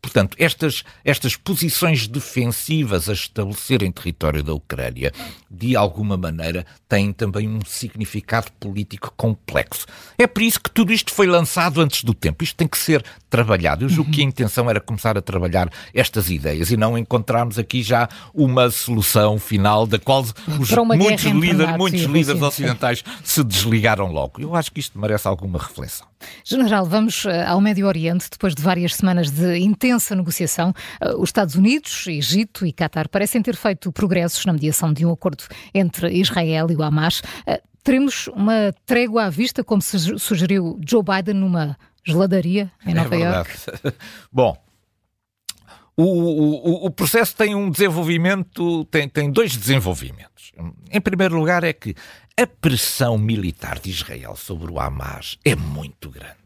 Portanto, 0.01 0.37
estas, 0.39 0.83
estas 1.05 1.37
posições 1.37 2.07
defensivas 2.07 3.09
a 3.09 3.13
estabelecer 3.13 3.83
em 3.83 3.93
território 3.93 4.43
da 4.43 4.55
Ucrânia, 4.55 5.13
de 5.51 5.77
alguma 5.77 6.17
maneira, 6.17 6.65
têm 6.89 7.13
também 7.13 7.49
um 7.49 7.61
significado 7.67 8.51
político 8.59 9.13
complexo. 9.17 9.87
É 10.17 10.27
por 10.27 10.43
isso 10.43 10.61
que 10.61 10.71
tudo 10.71 10.93
isto 10.93 11.13
foi 11.13 11.27
lançado 11.27 11.81
antes 11.81 12.03
do 12.03 12.15
tempo. 12.15 12.43
Isto 12.43 12.57
tem 12.57 12.69
que 12.69 12.79
ser 12.79 13.05
trabalhado. 13.29 13.85
Eu 13.85 13.89
julgo 13.89 14.11
que 14.11 14.23
a 14.23 14.25
intenção 14.25 14.71
era 14.71 14.81
começar 14.81 15.19
a 15.19 15.23
trabalhar 15.23 15.71
estas 15.95 16.31
ideias 16.31 16.71
e 16.71 16.77
não 16.77 16.97
encontrarmos 16.97 17.59
aqui 17.59 17.83
já 17.83 18.09
uma 18.35 18.71
solução 18.71 19.39
final 19.39 19.87
da 19.87 19.99
qual 19.99 20.23
os, 20.23 20.71
muitos, 20.97 21.25
líder, 21.25 21.77
muitos 21.77 22.03
líderes 22.03 22.43
ocidentais 22.43 23.05
se 23.23 23.45
desligaram 23.45 24.11
logo. 24.11 24.41
Eu 24.41 24.55
acho 24.57 24.73
que 24.73 24.81
isto 24.81 24.99
merece 24.99 25.29
alguma 25.29 25.59
reflexão. 25.59 26.11
General, 26.45 26.85
vamos 26.85 27.25
eh, 27.25 27.45
ao 27.47 27.61
Médio 27.61 27.87
Oriente. 27.87 28.29
Depois 28.31 28.55
de 28.55 28.63
várias 28.63 28.95
semanas 28.95 29.31
de 29.31 29.59
intensa 29.91 30.15
negociação, 30.15 30.73
eh, 31.01 31.15
os 31.17 31.29
Estados 31.29 31.55
Unidos, 31.55 32.07
Egito 32.07 32.65
e 32.65 32.73
Qatar 32.73 33.09
parecem 33.09 33.43
ter 33.43 33.57
feito 33.57 33.93
progressos 33.93 34.45
na 34.47 34.53
mediação 34.53 34.93
de 34.93 35.05
um 35.05 35.13
acordo 35.13 35.45
entre 35.75 36.11
Israel 36.13 36.71
e 36.71 36.77
o 36.77 36.83
Hamas. 36.83 37.23
Eh, 37.47 37.61
teremos 37.83 38.29
uma 38.29 38.73
trégua 38.87 39.25
à 39.25 39.31
vista, 39.31 39.65
como 39.65 39.83
sugeriu 39.83 40.79
Joe 40.87 41.03
Biden 41.03 41.35
numa 41.35 41.77
geladaria 42.05 42.71
em 42.87 42.93
é 42.93 42.95
Nova 42.95 43.17
é 43.17 43.21
York? 43.21 43.51
Bom, 44.33 44.57
o, 45.97 46.05
o, 46.05 46.87
o, 46.87 46.91
processo 46.91 47.37
tem 47.37 47.55
um 47.55 47.69
desenvolvimento, 47.69 48.85
tem, 48.87 49.09
tem 49.09 49.31
dois 49.31 49.57
desenvolvimentos. 49.57 50.53
Em 50.91 51.01
primeiro 51.01 51.37
lugar, 51.37 51.65
é 51.65 51.73
que 51.73 51.95
a 52.39 52.47
pressão 52.47 53.19
militar 53.19 53.79
de 53.79 53.91
Israel 53.91 54.37
sobre 54.37 54.71
o 54.71 54.81
Hamas 54.81 55.37
é 55.45 55.55
muito 55.55 56.09
grande. 56.09 56.40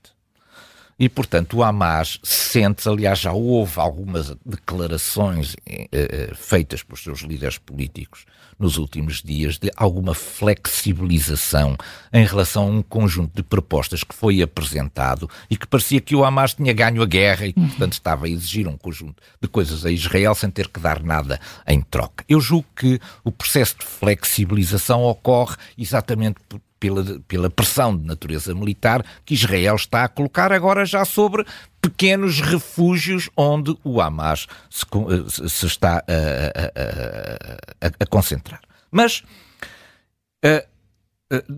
E, 0.98 1.08
portanto, 1.08 1.58
o 1.58 1.62
Hamas 1.62 2.20
sente, 2.22 2.88
aliás, 2.88 3.18
já 3.18 3.32
houve 3.32 3.80
algumas 3.80 4.34
declarações 4.44 5.56
eh, 5.66 5.88
eh, 5.90 6.32
feitas 6.34 6.82
por 6.82 6.98
seus 6.98 7.20
líderes 7.20 7.58
políticos 7.58 8.24
nos 8.58 8.76
últimos 8.76 9.22
dias 9.22 9.58
de 9.58 9.70
alguma 9.76 10.14
flexibilização 10.14 11.76
em 12.12 12.24
relação 12.24 12.64
a 12.64 12.70
um 12.70 12.82
conjunto 12.82 13.34
de 13.34 13.42
propostas 13.42 14.04
que 14.04 14.14
foi 14.14 14.42
apresentado 14.42 15.28
e 15.50 15.56
que 15.56 15.66
parecia 15.66 16.00
que 16.00 16.14
o 16.14 16.24
Hamas 16.24 16.54
tinha 16.54 16.72
ganho 16.72 17.02
a 17.02 17.06
guerra 17.06 17.46
e 17.46 17.52
que, 17.52 17.60
portanto, 17.60 17.94
estava 17.94 18.26
a 18.26 18.28
exigir 18.28 18.68
um 18.68 18.76
conjunto 18.76 19.22
de 19.40 19.48
coisas 19.48 19.84
a 19.84 19.90
Israel 19.90 20.34
sem 20.34 20.50
ter 20.50 20.68
que 20.68 20.80
dar 20.80 21.02
nada 21.02 21.40
em 21.66 21.80
troca. 21.80 22.24
Eu 22.28 22.40
julgo 22.40 22.66
que 22.76 23.00
o 23.24 23.32
processo 23.32 23.76
de 23.78 23.84
flexibilização 23.84 25.02
ocorre 25.02 25.56
exatamente 25.76 26.36
por 26.48 26.60
pela, 26.78 27.20
pela 27.26 27.50
pressão 27.50 27.96
de 27.96 28.04
natureza 28.04 28.54
militar 28.54 29.04
que 29.24 29.34
Israel 29.34 29.76
está 29.76 30.04
a 30.04 30.08
colocar 30.08 30.52
agora 30.52 30.84
já 30.84 31.04
sobre 31.04 31.44
pequenos 31.80 32.40
refúgios 32.40 33.30
onde 33.36 33.76
o 33.84 34.00
Hamas 34.00 34.46
se, 34.70 34.84
eh, 34.84 35.48
se 35.48 35.66
está 35.66 35.98
a, 35.98 37.84
a, 37.84 37.86
a, 37.86 37.92
a, 38.00 38.06
concentrar. 38.06 38.60
Mas 38.90 39.22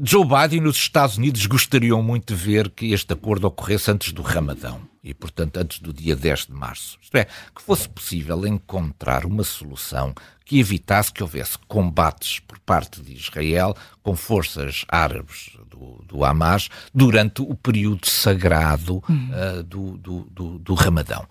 Joe 0.04 0.24
Biden 0.24 0.64
e 0.64 0.68
os 0.68 0.76
Estados 0.76 1.18
Unidos 1.18 1.44
gostariam 1.46 2.00
muito 2.02 2.34
de 2.34 2.40
ver 2.40 2.70
que 2.70 2.92
este 2.92 3.12
acordo 3.12 3.46
ocorresse 3.46 3.90
antes 3.90 4.12
do 4.12 4.22
Ramadão 4.22 4.80
e, 5.02 5.12
portanto, 5.12 5.56
antes 5.56 5.80
do 5.80 5.92
dia 5.92 6.14
10 6.14 6.46
de 6.46 6.52
março. 6.52 6.98
Isto 7.02 7.16
é, 7.16 7.24
que 7.24 7.62
fosse 7.62 7.88
possível 7.88 8.46
encontrar 8.46 9.24
uma 9.24 9.42
solução 9.42 10.14
que 10.44 10.60
evitasse 10.60 11.12
que 11.12 11.22
houvesse 11.22 11.58
combates 11.66 12.38
por 12.38 12.58
parte 12.60 13.00
de 13.00 13.14
Israel 13.14 13.76
com 14.02 14.14
forças 14.14 14.84
árabes 14.88 15.50
do, 15.68 16.02
do 16.06 16.24
Hamas 16.24 16.68
durante 16.94 17.42
o 17.42 17.54
período 17.54 18.06
sagrado 18.06 18.98
uh, 18.98 19.62
do, 19.64 19.98
do, 19.98 20.20
do, 20.30 20.58
do 20.58 20.74
Ramadão. 20.74 21.26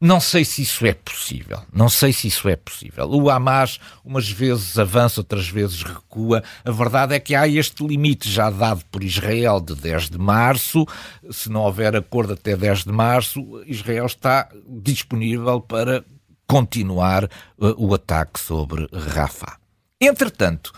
Não 0.00 0.20
sei 0.20 0.44
se 0.44 0.62
isso 0.62 0.86
é 0.86 0.94
possível. 0.94 1.60
Não 1.72 1.88
sei 1.88 2.12
se 2.12 2.28
isso 2.28 2.48
é 2.48 2.54
possível. 2.54 3.10
O 3.10 3.28
Hamas, 3.28 3.80
umas 4.04 4.30
vezes 4.30 4.78
avança, 4.78 5.20
outras 5.20 5.48
vezes 5.48 5.82
recua. 5.82 6.42
A 6.64 6.70
verdade 6.70 7.16
é 7.16 7.20
que 7.20 7.34
há 7.34 7.48
este 7.48 7.84
limite 7.84 8.30
já 8.30 8.48
dado 8.48 8.84
por 8.92 9.02
Israel 9.02 9.60
de 9.60 9.74
10 9.74 10.10
de 10.10 10.18
março. 10.18 10.86
Se 11.30 11.50
não 11.50 11.62
houver 11.62 11.96
acordo 11.96 12.34
até 12.34 12.56
10 12.56 12.84
de 12.84 12.92
março, 12.92 13.40
Israel 13.66 14.06
está 14.06 14.48
disponível 14.68 15.60
para 15.60 16.04
continuar 16.46 17.24
uh, 17.24 17.74
o 17.76 17.92
ataque 17.92 18.38
sobre 18.38 18.88
Rafah. 18.92 19.58
Entretanto, 20.00 20.72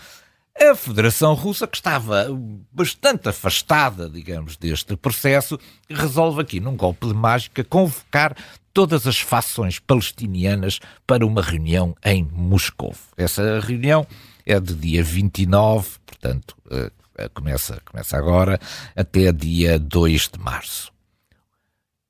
a 0.59 0.75
Federação 0.75 1.33
Russa, 1.33 1.65
que 1.65 1.77
estava 1.77 2.27
bastante 2.71 3.29
afastada, 3.29 4.09
digamos, 4.09 4.57
deste 4.57 4.95
processo, 4.95 5.57
resolve 5.89 6.41
aqui, 6.41 6.59
num 6.59 6.75
golpe 6.75 7.07
de 7.07 7.13
mágica, 7.13 7.63
convocar 7.63 8.35
todas 8.73 9.07
as 9.07 9.19
fações 9.19 9.79
palestinianas 9.79 10.79
para 11.05 11.25
uma 11.25 11.41
reunião 11.41 11.95
em 12.03 12.23
Moscou. 12.23 12.95
Essa 13.17 13.59
reunião 13.59 14.05
é 14.45 14.59
de 14.59 14.73
dia 14.73 15.03
29, 15.03 15.89
portanto, 16.05 16.55
uh, 16.67 17.29
começa, 17.33 17.81
começa 17.85 18.17
agora, 18.17 18.59
até 18.95 19.31
dia 19.31 19.77
2 19.77 20.29
de 20.29 20.39
março. 20.39 20.91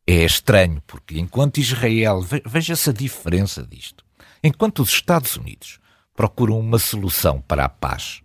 É 0.08 0.26
estranho, 0.26 0.82
porque 0.88 1.20
enquanto 1.20 1.60
Israel, 1.60 2.22
veja-se 2.46 2.90
a 2.90 2.94
diferença 2.94 3.64
disto, 3.64 4.04
enquanto 4.44 4.82
os 4.82 4.90
Estados 4.90 5.36
Unidos 5.36 5.80
procuram 6.16 6.60
uma 6.60 6.80
solução 6.80 7.42
para 7.42 7.66
a 7.66 7.70
paz, 7.70 8.22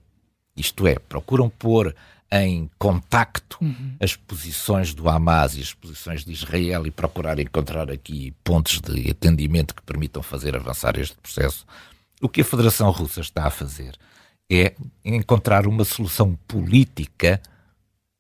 isto 0.57 0.87
é, 0.87 0.99
procuram 0.99 1.49
pôr 1.51 1.95
em 2.31 2.69
contacto 2.79 3.59
uhum. 3.61 3.97
as 4.01 4.17
posições 4.17 4.93
do 4.93 5.09
Hamas 5.09 5.57
e 5.57 5.61
as 5.61 5.73
posições 5.73 6.25
de 6.25 6.33
Israel 6.33 6.87
e 6.87 6.91
procurar 6.91 7.39
encontrar 7.39 7.91
aqui 7.91 8.35
pontos 8.43 8.81
de 8.81 9.11
atendimento 9.11 9.75
que 9.75 9.83
permitam 9.83 10.23
fazer 10.23 10.57
avançar 10.57 10.99
este 10.99 11.17
processo, 11.17 11.65
o 12.21 12.29
que 12.29 12.41
a 12.41 12.45
Federação 12.45 12.91
Russa 12.91 13.21
está 13.21 13.47
a 13.47 13.51
fazer 13.51 13.97
é 14.51 14.75
encontrar 15.05 15.67
uma 15.67 15.85
solução 15.85 16.39
política 16.47 17.41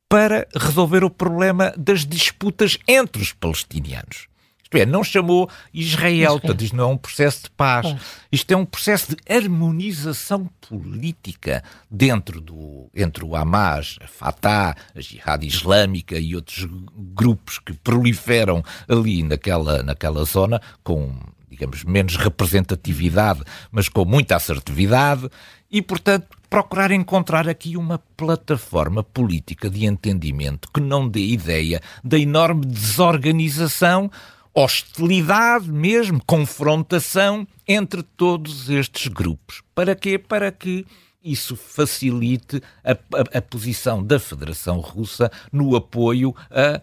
para 0.08 0.46
resolver 0.54 1.04
o 1.04 1.10
problema 1.10 1.72
das 1.76 2.04
disputas 2.04 2.78
entre 2.86 3.22
os 3.22 3.32
palestinianos. 3.32 4.28
Isto 4.66 4.78
é, 4.78 4.84
não 4.84 5.04
chamou 5.04 5.48
Israel, 5.72 6.40
portanto, 6.40 6.62
isto 6.62 6.76
não 6.76 6.90
é 6.90 6.92
um 6.94 6.96
processo 6.96 7.44
de 7.44 7.50
paz. 7.50 7.94
Isto 8.32 8.50
é 8.50 8.56
um 8.56 8.64
processo 8.64 9.14
de 9.14 9.32
harmonização 9.32 10.50
política 10.68 11.62
dentro 11.88 12.40
do, 12.40 12.90
entre 12.92 13.24
o 13.24 13.36
Hamas, 13.36 13.96
a 14.02 14.08
Fatah, 14.08 14.74
a 14.92 15.00
Jihad 15.00 15.46
Islâmica 15.46 16.18
e 16.18 16.34
outros 16.34 16.66
grupos 17.14 17.60
que 17.60 17.74
proliferam 17.74 18.60
ali 18.88 19.22
naquela, 19.22 19.84
naquela 19.84 20.24
zona 20.24 20.60
com 20.82 21.14
digamos, 21.48 21.84
menos 21.84 22.16
representatividade, 22.16 23.40
mas 23.70 23.88
com 23.88 24.04
muita 24.04 24.34
assertividade, 24.34 25.30
e, 25.70 25.80
portanto, 25.80 26.36
procurar 26.50 26.90
encontrar 26.90 27.48
aqui 27.48 27.76
uma 27.76 27.98
plataforma 28.16 29.02
política 29.02 29.70
de 29.70 29.86
entendimento 29.86 30.68
que 30.72 30.80
não 30.80 31.08
dê 31.08 31.20
ideia 31.20 31.80
da 32.04 32.18
enorme 32.18 32.66
desorganização, 32.66 34.10
hostilidade 34.56 35.70
mesmo, 35.70 36.20
confrontação 36.24 37.46
entre 37.68 38.02
todos 38.02 38.70
estes 38.70 39.06
grupos. 39.08 39.62
Para 39.74 39.94
quê? 39.94 40.18
Para 40.18 40.50
que 40.50 40.86
isso 41.22 41.56
facilite 41.56 42.62
a, 42.82 42.92
a, 42.92 43.38
a 43.38 43.42
posição 43.42 44.02
da 44.02 44.18
Federação 44.18 44.80
Russa 44.80 45.30
no 45.52 45.76
apoio 45.76 46.34
a 46.50 46.80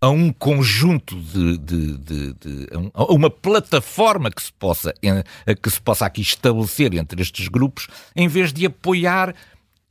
a 0.00 0.08
um 0.08 0.32
conjunto 0.32 1.16
de, 1.16 1.58
de, 1.58 1.98
de, 1.98 2.32
de, 2.34 2.66
a 2.94 3.12
uma 3.12 3.28
plataforma 3.28 4.30
que 4.30 4.42
se 4.42 4.52
possa 4.52 4.94
que 5.60 5.70
se 5.70 5.80
possa 5.80 6.06
aqui 6.06 6.20
estabelecer 6.20 6.94
entre 6.94 7.20
estes 7.20 7.48
grupos, 7.48 7.88
em 8.14 8.28
vez 8.28 8.52
de 8.52 8.66
apoiar 8.66 9.34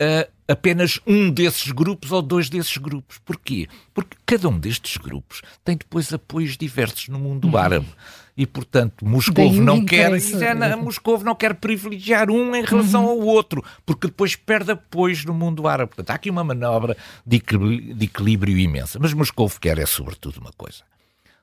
uh, 0.01 0.31
apenas 0.47 0.99
um 1.05 1.29
desses 1.29 1.71
grupos 1.71 2.11
ou 2.11 2.21
dois 2.21 2.49
desses 2.49 2.77
grupos. 2.77 3.19
Porquê? 3.19 3.67
Porque 3.93 4.17
cada 4.25 4.47
um 4.49 4.57
destes 4.57 4.97
grupos 4.97 5.41
tem 5.63 5.75
depois 5.75 6.13
apoios 6.13 6.57
diversos 6.57 7.09
no 7.09 7.19
mundo 7.19 7.47
uhum. 7.47 7.57
árabe 7.57 7.87
e, 8.37 8.45
portanto, 8.45 9.03
Moscou 9.03 9.51
não 9.51 9.83
quer, 9.83 10.11
é, 10.13 10.75
Moscou 10.75 11.19
não 11.23 11.33
quer 11.33 11.55
privilegiar 11.55 12.29
um 12.29 12.55
em 12.55 12.63
relação 12.63 13.05
uhum. 13.05 13.09
ao 13.09 13.19
outro, 13.21 13.63
porque 13.83 14.05
depois 14.07 14.35
perde 14.35 14.71
apoios 14.71 15.25
no 15.25 15.33
mundo 15.33 15.67
árabe. 15.67 15.89
Portanto, 15.89 16.11
há 16.11 16.13
aqui 16.13 16.29
uma 16.29 16.43
manobra 16.43 16.95
de 17.25 17.37
equilíbrio, 17.37 17.95
de 17.95 18.05
equilíbrio 18.05 18.57
imensa. 18.59 18.99
Mas 19.01 19.11
Moscou 19.11 19.49
quer 19.59 19.79
é, 19.79 19.87
sobretudo, 19.87 20.39
uma 20.39 20.51
coisa. 20.55 20.83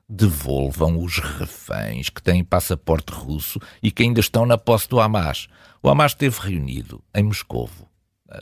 devolvam 0.07 1.03
os 1.03 1.19
reféns 1.19 2.09
que 2.09 2.23
têm 2.23 2.45
passaporte 2.45 3.11
russo 3.11 3.59
e 3.83 3.91
que 3.91 4.03
ainda 4.03 4.21
estão 4.21 4.45
na 4.45 4.57
posse 4.57 4.87
do 4.87 5.01
Hamas. 5.01 5.49
O 5.83 5.89
Hamas 5.89 6.13
esteve 6.13 6.39
reunido 6.39 7.03
em 7.13 7.23
Moscovo 7.23 7.89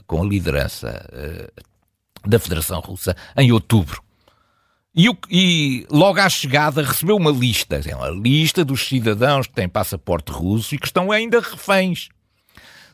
com 0.07 0.21
a 0.21 0.25
liderança 0.25 1.05
uh, 1.11 2.29
da 2.29 2.39
Federação 2.39 2.79
Russa 2.79 3.15
em 3.37 3.51
outubro. 3.51 4.01
E, 4.95 5.09
e, 5.29 5.87
logo 5.89 6.19
à 6.19 6.29
chegada 6.29 6.83
recebeu 6.83 7.15
uma 7.15 7.31
lista, 7.31 7.81
é 7.83 7.95
uma 7.95 8.09
lista 8.09 8.63
dos 8.63 8.87
cidadãos 8.87 9.47
que 9.47 9.53
têm 9.53 9.67
passaporte 9.67 10.31
russo 10.31 10.75
e 10.75 10.77
que 10.77 10.85
estão 10.85 11.11
ainda 11.11 11.39
reféns. 11.39 12.09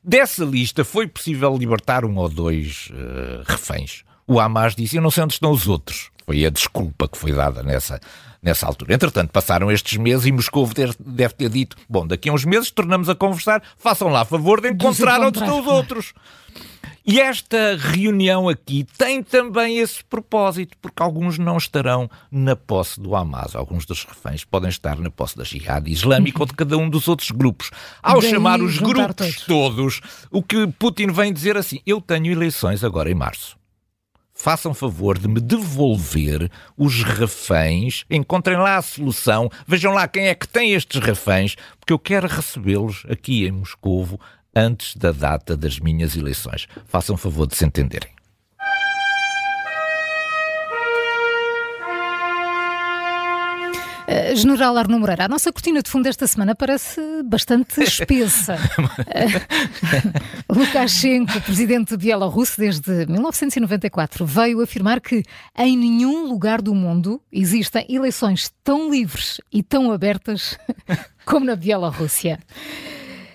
Dessa 0.01 0.45
lista 0.45 0.85
foi 0.85 1.07
possível 1.07 1.55
libertar 1.57 2.05
um 2.05 2.15
ou 2.17 2.29
dois 2.29 2.89
uh, 2.91 3.43
reféns. 3.45 4.03
O 4.25 4.39
Hamas 4.39 4.75
disse: 4.75 4.95
Eu 4.95 5.01
não 5.01 5.11
sei 5.11 5.23
onde 5.23 5.33
estão 5.33 5.51
os 5.51 5.67
outros. 5.67 6.09
Foi 6.25 6.45
a 6.45 6.49
desculpa 6.49 7.07
que 7.07 7.17
foi 7.17 7.33
dada 7.33 7.63
nessa, 7.63 7.99
nessa 8.41 8.65
altura. 8.65 8.93
Entretanto, 8.93 9.31
passaram 9.31 9.69
estes 9.69 9.97
meses 9.97 10.25
e 10.25 10.31
Moscou 10.31 10.69
deve 10.99 11.33
ter 11.33 11.49
dito: 11.49 11.75
Bom, 11.89 12.07
daqui 12.07 12.29
a 12.29 12.33
uns 12.33 12.45
meses 12.45 12.71
tornamos 12.71 13.09
a 13.09 13.15
conversar, 13.15 13.61
façam 13.77 14.07
lá 14.07 14.21
a 14.21 14.25
favor 14.25 14.61
de 14.61 14.69
encontrar 14.69 15.19
onde 15.19 15.39
estão 15.39 15.59
os 15.59 15.67
outros. 15.67 16.13
E 17.11 17.19
esta 17.19 17.75
reunião 17.75 18.47
aqui 18.47 18.85
tem 18.95 19.23
também 19.23 19.79
esse 19.79 20.03
propósito, 20.03 20.77
porque 20.79 21.01
alguns 21.01 21.39
não 21.39 21.57
estarão 21.57 22.07
na 22.31 22.55
posse 22.55 23.01
do 23.01 23.15
Hamas. 23.15 23.55
Alguns 23.55 23.83
dos 23.83 24.03
reféns 24.03 24.45
podem 24.45 24.69
estar 24.69 24.95
na 24.99 25.09
posse 25.09 25.35
da 25.35 25.43
Jihad 25.43 25.89
Islâmica 25.89 26.39
ou 26.39 26.45
de 26.45 26.53
cada 26.53 26.77
um 26.77 26.87
dos 26.87 27.07
outros 27.07 27.31
grupos. 27.31 27.71
Ao 28.03 28.21
Daí 28.21 28.29
chamar 28.29 28.61
os 28.61 28.77
grupos 28.77 29.43
todos. 29.43 29.45
todos, 29.47 30.01
o 30.29 30.43
que 30.43 30.67
Putin 30.67 31.07
vem 31.07 31.33
dizer 31.33 31.57
assim: 31.57 31.79
eu 31.83 31.99
tenho 31.99 32.31
eleições 32.31 32.83
agora 32.83 33.09
em 33.09 33.15
março 33.15 33.57
façam 34.41 34.73
favor 34.73 35.17
de 35.17 35.27
me 35.27 35.41
devolver 35.41 36.49
os 36.77 37.03
reféns, 37.03 38.05
encontrem 38.09 38.57
lá 38.57 38.77
a 38.77 38.81
solução, 38.81 39.49
vejam 39.67 39.93
lá 39.93 40.07
quem 40.07 40.29
é 40.29 40.33
que 40.33 40.47
tem 40.47 40.71
estes 40.71 41.01
reféns, 41.01 41.57
porque 41.77 41.91
eu 41.91 41.99
quero 41.99 42.25
recebê-los 42.25 43.05
aqui 43.09 43.45
em 43.45 43.51
Moscovo 43.51 44.17
antes 44.55 44.95
da 44.95 45.11
data 45.11 45.55
das 45.55 45.79
minhas 45.79 46.15
eleições. 46.15 46.67
Façam 46.85 47.17
favor 47.17 47.47
de 47.47 47.55
se 47.55 47.65
entenderem. 47.65 48.19
Uh, 54.09 54.35
General 54.35 54.75
Arno 54.75 54.99
Moreira, 54.99 55.25
a 55.25 55.27
nossa 55.27 55.53
cortina 55.53 55.83
de 55.83 55.89
fundo 55.89 56.07
esta 56.07 56.25
semana 56.25 56.55
parece 56.55 56.99
bastante 57.23 57.77
espessa. 57.83 58.55
uh, 58.55 60.49
Lukashenko, 60.49 61.39
presidente 61.41 61.95
de 61.95 62.05
Bielorrusso 62.05 62.59
desde 62.59 63.05
1994, 63.05 64.25
veio 64.25 64.63
afirmar 64.63 64.99
que 64.99 65.23
em 65.55 65.77
nenhum 65.77 66.25
lugar 66.27 66.59
do 66.59 66.73
mundo 66.73 67.21
existem 67.31 67.85
eleições 67.87 68.51
tão 68.63 68.89
livres 68.89 69.39
e 69.53 69.61
tão 69.61 69.91
abertas 69.91 70.57
como 71.23 71.45
na 71.45 71.55
Bielorrússia. 71.55 72.39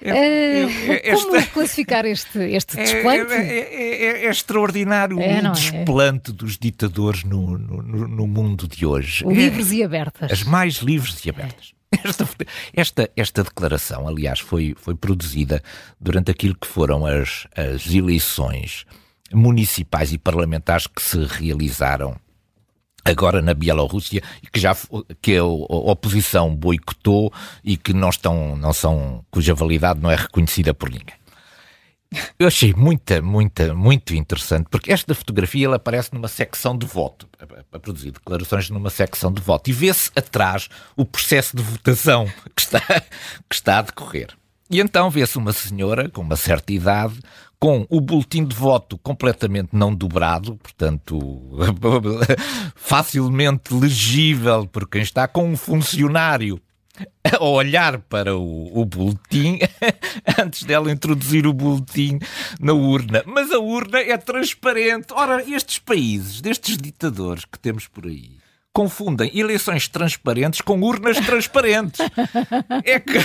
É, 0.05 0.65
é, 0.65 1.11
é, 1.11 1.15
como 1.15 1.47
classificar 1.47 2.05
este, 2.05 2.39
este 2.39 2.77
desplante? 2.77 3.33
É, 3.33 4.29
extraordinário 4.29 5.17
o 5.17 5.53
desplante 5.53 6.31
dos 6.31 6.59
ditadores 6.59 7.25
no, 7.25 7.57
no, 7.57 8.09
no, 8.09 8.27
mundo 8.27 8.69
de 8.69 8.85
hoje. 8.85 9.25
Livres 9.27 9.73
e 9.73 9.83
abertas. 9.83 10.31
As 10.31 10.43
mais 10.43 10.75
livres 10.77 11.25
e 11.25 11.31
abertas. 11.31 11.73
Esta, 12.05 12.29
esta, 12.75 13.11
esta 13.17 13.45
declaração, 13.45 14.09
aliás, 14.09 14.41
foi, 14.41 14.75
foi 14.77 14.97
produzida 14.97 15.63
durante 16.01 16.29
aquilo 16.29 16.57
que 16.57 16.67
foram 16.67 17.07
as, 17.07 17.47
as 17.55 17.87
eleições 17.95 18.85
municipais 19.33 20.13
e 20.13 20.19
parlamentares 20.19 20.89
que 20.89 21.01
se 21.01 21.25
realizaram 21.25 22.17
agora 23.05 23.43
na 23.43 23.55
Bielorrússia 23.55 24.23
que 24.53 24.61
já 24.61 24.77
que 25.21 25.37
a 25.37 25.45
oposição 25.45 26.55
boicotou 26.55 27.33
e 27.63 27.77
que 27.77 27.93
não 27.93 28.09
estão 28.09 28.57
não 28.57 28.73
são 28.73 29.25
cuja 29.31 29.55
validade 29.55 30.01
não 30.01 30.11
é 30.11 30.17
reconhecida 30.17 30.73
por 30.73 30.91
ninguém. 30.91 31.15
Eu 32.39 32.47
achei 32.47 32.73
muita, 32.73 33.21
muita, 33.21 33.75
muito 33.75 34.15
interessante, 34.15 34.69
porque 34.71 34.93
esta 34.93 35.15
fotografia 35.15 35.67
ela 35.67 35.77
aparece 35.77 36.15
numa 36.15 36.29
secção 36.29 36.77
de 36.77 36.87
voto, 36.87 37.29
a, 37.73 37.79
produzir 37.79 38.13
declarações 38.13 38.71
numa 38.71 38.91
secção 38.91 39.33
de 39.33 39.43
voto, 39.43 39.69
e 39.69 39.73
vê-se 39.73 40.11
atrás 40.15 40.69
o 40.97 41.05
processo 41.05 41.57
de 41.57 41.63
votação 41.63 42.27
que 42.55 42.63
está, 42.63 42.81
que 43.49 43.55
está 43.55 43.79
a 43.79 43.83
decorrer. 43.83 44.29
E 44.71 44.81
então 44.81 45.11
vê-se 45.11 45.37
uma 45.37 45.53
senhora 45.53 46.09
com 46.09 46.23
uma 46.23 46.37
certa 46.37 46.73
idade, 46.73 47.21
com 47.59 47.87
o 47.89 48.01
boletim 48.01 48.45
de 48.45 48.55
voto 48.55 48.99
completamente 48.99 49.71
não 49.73 49.95
dobrado, 49.95 50.57
portanto, 50.57 51.51
facilmente 52.75 53.73
legível 53.75 54.67
por 54.67 54.89
quem 54.89 55.03
está, 55.03 55.29
com 55.29 55.51
um 55.51 55.57
funcionário 55.57 56.61
a 57.25 57.45
olhar 57.45 57.99
para 57.99 58.37
o, 58.37 58.81
o 58.81 58.85
boletim 58.85 59.59
antes 60.39 60.63
dela 60.63 60.93
introduzir 60.93 61.47
o 61.47 61.53
boletim 61.53 62.19
na 62.61 62.73
urna. 62.73 63.23
Mas 63.27 63.51
a 63.51 63.59
urna 63.59 63.99
é 63.99 64.17
transparente. 64.17 65.13
Ora, 65.13 65.43
estes 65.43 65.79
países, 65.79 66.41
destes 66.41 66.77
ditadores 66.77 67.45
que 67.45 67.59
temos 67.59 67.89
por 67.89 68.07
aí, 68.07 68.39
confundem 68.75 69.31
eleições 69.33 69.87
transparentes 69.87 70.61
com 70.61 70.81
urnas 70.81 71.17
transparentes. 71.21 72.01
é 72.85 72.99
que 72.99 73.19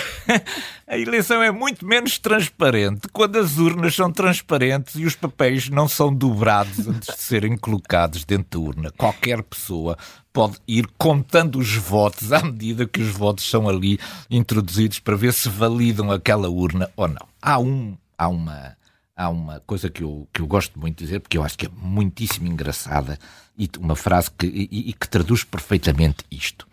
a 0.87 0.95
eleição 0.95 1.41
é 1.41 1.51
muito 1.51 1.83
menos 1.85 2.19
transparente 2.19 3.07
quando 3.11 3.37
as 3.37 3.57
urnas 3.57 3.95
são 3.95 4.11
transparentes 4.11 4.93
e 4.95 5.05
os 5.05 5.15
papéis 5.15 5.67
não 5.67 5.87
são 5.87 6.13
dobrados 6.13 6.87
antes 6.87 7.15
de 7.15 7.21
serem 7.21 7.57
colocados 7.57 8.23
dentro 8.23 8.59
da 8.59 8.65
urna. 8.67 8.91
Qualquer 8.91 9.41
pessoa 9.41 9.97
pode 10.31 10.57
ir 10.67 10.87
contando 10.99 11.57
os 11.57 11.75
votos 11.75 12.31
à 12.31 12.43
medida 12.43 12.85
que 12.85 13.01
os 13.01 13.09
votos 13.09 13.49
são 13.49 13.67
ali 13.67 13.99
introduzidos 14.29 14.99
para 14.99 15.15
ver 15.15 15.33
se 15.33 15.49
validam 15.49 16.11
aquela 16.11 16.47
urna 16.47 16.91
ou 16.95 17.07
não. 17.07 17.27
Há 17.41 17.57
um, 17.57 17.97
há 18.15 18.27
uma 18.27 18.77
há 19.19 19.27
uma 19.27 19.59
coisa 19.59 19.89
que 19.89 20.01
eu, 20.01 20.25
que 20.31 20.41
eu 20.41 20.47
gosto 20.47 20.79
muito 20.79 20.99
de 20.99 21.03
dizer, 21.03 21.19
porque 21.19 21.37
eu 21.37 21.43
acho 21.43 21.57
que 21.57 21.65
é 21.65 21.69
muitíssimo 21.75 22.47
engraçada, 22.47 23.19
e 23.57 23.69
uma 23.77 23.95
frase 23.95 24.31
que, 24.31 24.47
e, 24.47 24.89
e 24.89 24.93
que 24.93 25.09
traduz 25.09 25.43
perfeitamente 25.43 26.23
isto. 26.31 26.65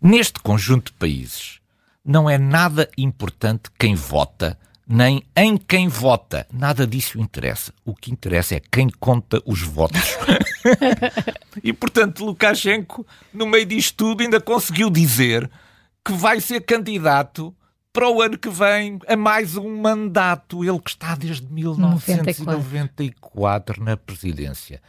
Neste 0.00 0.40
conjunto 0.40 0.86
de 0.90 0.98
países, 0.98 1.60
não 2.02 2.30
é 2.30 2.38
nada 2.38 2.90
importante 2.96 3.70
quem 3.78 3.94
vota, 3.94 4.58
nem 4.88 5.22
em 5.36 5.58
quem 5.58 5.86
vota. 5.86 6.46
Nada 6.50 6.86
disso 6.86 7.20
interessa. 7.20 7.74
O 7.84 7.94
que 7.94 8.10
interessa 8.10 8.54
é 8.54 8.60
quem 8.60 8.88
conta 8.88 9.42
os 9.44 9.60
votos. 9.60 10.16
e, 11.62 11.74
portanto, 11.74 12.24
Lukashenko, 12.24 13.06
no 13.34 13.46
meio 13.46 13.66
disto 13.66 13.96
tudo, 13.96 14.22
ainda 14.22 14.40
conseguiu 14.40 14.88
dizer 14.88 15.48
que 16.02 16.12
vai 16.12 16.40
ser 16.40 16.62
candidato 16.62 17.54
para 17.92 18.08
o 18.08 18.22
ano 18.22 18.38
que 18.38 18.48
vem 18.48 18.98
a 19.06 19.14
mais 19.16 19.56
um 19.56 19.80
mandato. 19.80 20.64
Ele 20.64 20.80
que 20.80 20.90
está 20.90 21.14
desde 21.14 21.46
1994 21.52 23.80
na 23.82 23.96
presidência. 23.96 24.80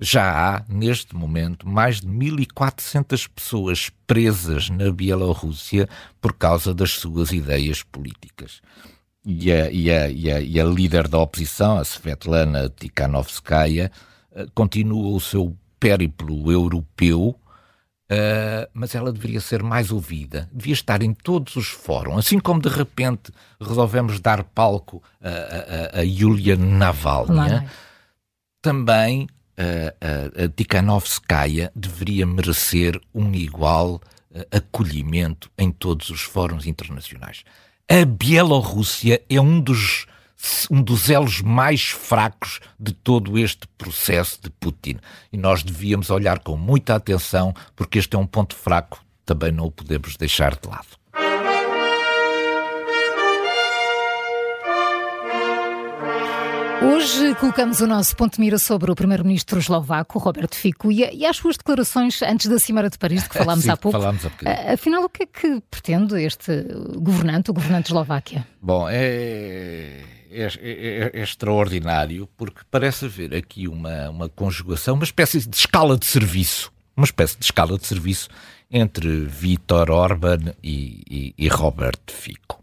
Já 0.00 0.30
há, 0.30 0.62
neste 0.68 1.16
momento, 1.16 1.68
mais 1.68 2.00
de 2.00 2.06
1.400 2.08 3.28
pessoas 3.34 3.90
presas 4.06 4.70
na 4.70 4.92
Bielorrússia 4.92 5.88
por 6.20 6.34
causa 6.34 6.72
das 6.72 6.92
suas 6.92 7.32
ideias 7.32 7.82
políticas. 7.82 8.60
E 9.24 9.50
a, 9.52 9.68
e 9.70 9.90
a, 9.90 10.08
e 10.08 10.30
a, 10.30 10.40
e 10.40 10.60
a 10.60 10.64
líder 10.64 11.08
da 11.08 11.18
oposição, 11.18 11.78
a 11.78 11.84
Svetlana 11.84 12.68
Tikhanovskaya, 12.68 13.90
eh, 14.32 14.46
continua 14.54 15.16
o 15.16 15.20
seu 15.20 15.56
périplo 15.80 16.50
europeu 16.50 17.38
Uh, 18.10 18.64
mas 18.72 18.94
ela 18.94 19.12
deveria 19.12 19.40
ser 19.40 19.62
mais 19.62 19.90
ouvida, 19.90 20.48
devia 20.50 20.72
estar 20.72 21.02
em 21.02 21.12
todos 21.12 21.56
os 21.56 21.68
fóruns, 21.68 22.18
assim 22.18 22.38
como 22.40 22.58
de 22.58 22.70
repente 22.70 23.30
resolvemos 23.60 24.18
dar 24.18 24.42
palco 24.44 25.02
a, 25.20 25.98
a, 25.98 26.00
a 26.00 26.02
Yulia 26.02 26.56
Navalny, 26.56 27.68
também 28.62 29.24
uh, 29.24 30.40
a, 30.40 30.44
a 30.44 30.48
Tikhanovskaya 30.48 31.70
deveria 31.76 32.26
merecer 32.26 32.98
um 33.14 33.30
igual 33.34 34.00
acolhimento 34.50 35.50
em 35.58 35.70
todos 35.70 36.10
os 36.10 36.22
fóruns 36.22 36.66
internacionais. 36.66 37.44
A 37.90 38.04
Bielorrússia 38.04 39.22
é 39.28 39.40
um 39.40 39.60
dos 39.60 40.06
um 40.70 40.82
dos 40.82 41.10
elos 41.10 41.40
mais 41.40 41.88
fracos 41.88 42.60
de 42.78 42.92
todo 42.92 43.38
este 43.38 43.66
processo 43.76 44.40
de 44.42 44.50
Putin. 44.50 44.98
E 45.32 45.36
nós 45.36 45.62
devíamos 45.62 46.10
olhar 46.10 46.38
com 46.38 46.56
muita 46.56 46.94
atenção, 46.94 47.54
porque 47.74 47.98
este 47.98 48.14
é 48.16 48.18
um 48.18 48.26
ponto 48.26 48.54
fraco, 48.54 49.02
também 49.24 49.52
não 49.52 49.66
o 49.66 49.70
podemos 49.70 50.16
deixar 50.16 50.54
de 50.56 50.68
lado. 50.68 50.98
Hoje 56.80 57.34
colocamos 57.34 57.80
o 57.80 57.88
nosso 57.88 58.14
ponto 58.14 58.34
de 58.34 58.40
mira 58.40 58.56
sobre 58.56 58.92
o 58.92 58.94
primeiro-ministro 58.94 59.58
eslovaco, 59.58 60.16
Roberto 60.20 60.54
Fico, 60.54 60.92
e, 60.92 61.00
e 61.12 61.26
as 61.26 61.36
suas 61.36 61.56
declarações 61.56 62.22
antes 62.22 62.46
da 62.46 62.56
Cimeira 62.58 62.88
de 62.88 62.96
Paris, 62.96 63.24
de 63.24 63.28
que 63.28 63.34
falámos 63.38 63.64
Sim, 63.64 63.70
há 63.70 63.76
pouco. 63.76 63.98
Falámos 63.98 64.24
há 64.24 64.72
Afinal, 64.72 65.02
o 65.02 65.08
que 65.08 65.24
é 65.24 65.26
que 65.26 65.60
pretende 65.68 66.22
este 66.22 66.64
governante, 66.96 67.50
o 67.50 67.54
governante 67.54 67.86
de 67.86 67.90
Eslováquia? 67.90 68.46
Bom, 68.62 68.86
é 68.88 70.17
é, 70.30 70.44
é, 70.60 71.10
é, 71.14 71.22
extraordinário 71.22 72.28
porque 72.36 72.60
parece 72.70 73.06
haver 73.06 73.34
aqui 73.34 73.68
uma, 73.68 74.10
uma 74.10 74.28
conjugação, 74.28 74.94
uma 74.94 75.04
espécie 75.04 75.46
de 75.46 75.56
escala 75.56 75.96
de 75.96 76.06
serviço, 76.06 76.72
uma 76.96 77.04
espécie 77.04 77.38
de 77.38 77.44
escala 77.44 77.78
de 77.78 77.86
serviço 77.86 78.28
entre 78.70 79.24
Vítor 79.24 79.90
Orban 79.90 80.54
e, 80.62 81.02
e, 81.08 81.34
e 81.38 81.48
Robert 81.48 82.00
Fico. 82.08 82.62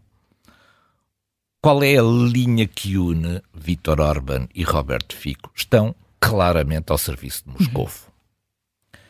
Qual 1.60 1.82
é 1.82 1.96
a 1.96 2.02
linha 2.02 2.66
que 2.66 2.96
une 2.96 3.42
Vítor 3.52 4.00
Orban 4.00 4.46
e 4.54 4.62
Robert 4.62 5.06
Fico? 5.10 5.50
Estão 5.54 5.94
claramente 6.20 6.92
ao 6.92 6.98
serviço 6.98 7.42
de 7.44 7.50
Moscou. 7.50 7.86
Uhum. 7.86 9.00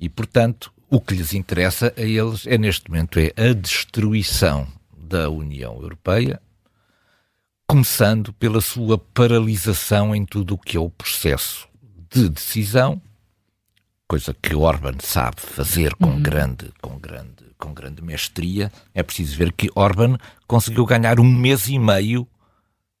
E, 0.00 0.08
portanto, 0.08 0.72
o 0.88 1.00
que 1.00 1.14
lhes 1.14 1.34
interessa 1.34 1.92
a 1.96 2.00
eles 2.00 2.46
é, 2.46 2.56
neste 2.56 2.90
momento, 2.90 3.18
é 3.18 3.32
a 3.36 3.52
destruição 3.52 4.66
da 4.96 5.28
União 5.28 5.74
Europeia, 5.74 6.40
começando 7.70 8.32
pela 8.32 8.62
sua 8.62 8.96
paralisação 8.96 10.16
em 10.16 10.24
tudo 10.24 10.54
o 10.54 10.58
que 10.58 10.78
é 10.78 10.80
o 10.80 10.88
processo 10.88 11.68
de 12.10 12.26
decisão, 12.30 13.00
coisa 14.08 14.34
que 14.40 14.54
Orban 14.54 14.94
sabe 15.00 15.42
fazer 15.42 15.94
com 15.96 16.08
uhum. 16.08 16.22
grande, 16.22 16.72
com 16.80 16.98
grande, 16.98 17.44
com 17.58 17.74
grande 17.74 18.00
mestria. 18.00 18.72
É 18.94 19.02
preciso 19.02 19.36
ver 19.36 19.52
que 19.52 19.70
Orban 19.74 20.16
conseguiu 20.46 20.86
ganhar 20.86 21.20
um 21.20 21.30
mês 21.30 21.68
e 21.68 21.78
meio 21.78 22.26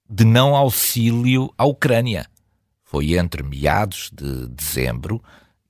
de 0.08 0.26
não 0.26 0.54
auxílio 0.54 1.50
à 1.56 1.64
Ucrânia. 1.64 2.26
Foi 2.84 3.14
entre 3.14 3.42
meados 3.42 4.10
de 4.12 4.48
dezembro 4.48 5.22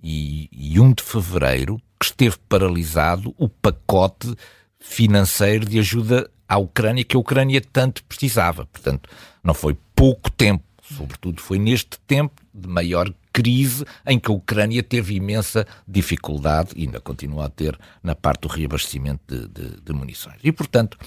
e, 0.03 0.49
e 0.51 0.81
1 0.81 0.95
de 0.95 1.05
fevereiro 1.05 1.81
que 2.01 2.07
esteve 2.07 2.37
paralisado 2.49 3.33
o 3.39 3.49
pacote 3.49 4.35
financeiro 4.81 5.65
de 5.65 5.79
ajuda 5.79 6.29
à 6.49 6.59
Ucrânia 6.59 7.05
que 7.05 7.17
a 7.17 7.21
Ucrânia 7.21 7.61
tanto 7.61 8.03
precisava. 8.05 8.67
Portanto, 8.67 9.09
não 9.43 9.55
foi 9.55 9.77
pouco 9.95 10.31
tempo, 10.31 10.65
sobretudo 10.83 11.41
foi 11.41 11.59
neste 11.59 11.99
tempo 12.07 12.41
de 12.53 12.69
maior 12.69 13.13
crise 13.33 13.85
em 14.07 14.19
que 14.19 14.31
a 14.31 14.35
Ucrânia 14.35 14.83
teve 14.83 15.15
imensa 15.15 15.67
dificuldade, 15.87 16.71
e 16.75 16.83
ainda 16.83 17.01
continua 17.01 17.47
a 17.47 17.49
ter, 17.49 17.79
na 18.03 18.15
parte 18.15 18.43
do 18.43 18.49
reabastecimento 18.49 19.23
de, 19.29 19.49
de, 19.49 19.81
de 19.81 19.93
munições. 19.93 20.39
E, 20.43 20.51
portanto, 20.51 20.99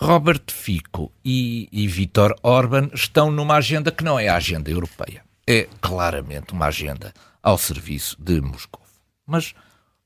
Robert 0.00 0.44
Fico 0.48 1.12
e, 1.24 1.68
e 1.72 1.86
Vítor 1.86 2.34
Orban 2.42 2.88
estão 2.94 3.30
numa 3.30 3.56
agenda 3.56 3.90
que 3.90 4.04
não 4.04 4.18
é 4.18 4.28
a 4.28 4.36
agenda 4.36 4.70
europeia. 4.70 5.22
É 5.46 5.66
claramente 5.80 6.52
uma 6.52 6.66
agenda 6.66 7.12
ao 7.42 7.58
serviço 7.58 8.16
de 8.20 8.40
Moscou. 8.40 8.82
Mas 9.26 9.54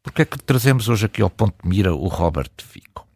Porquê 0.03 0.23
é 0.23 0.25
que 0.25 0.39
trazemos 0.39 0.89
hoje 0.89 1.07
aqui 1.07 1.23
ao 1.23 1.31
ponto 1.31 1.55
de 1.63 1.69
mira 1.69 1.95
o 1.95 2.09
Robert 2.09 2.51
Fico? 2.59 3.07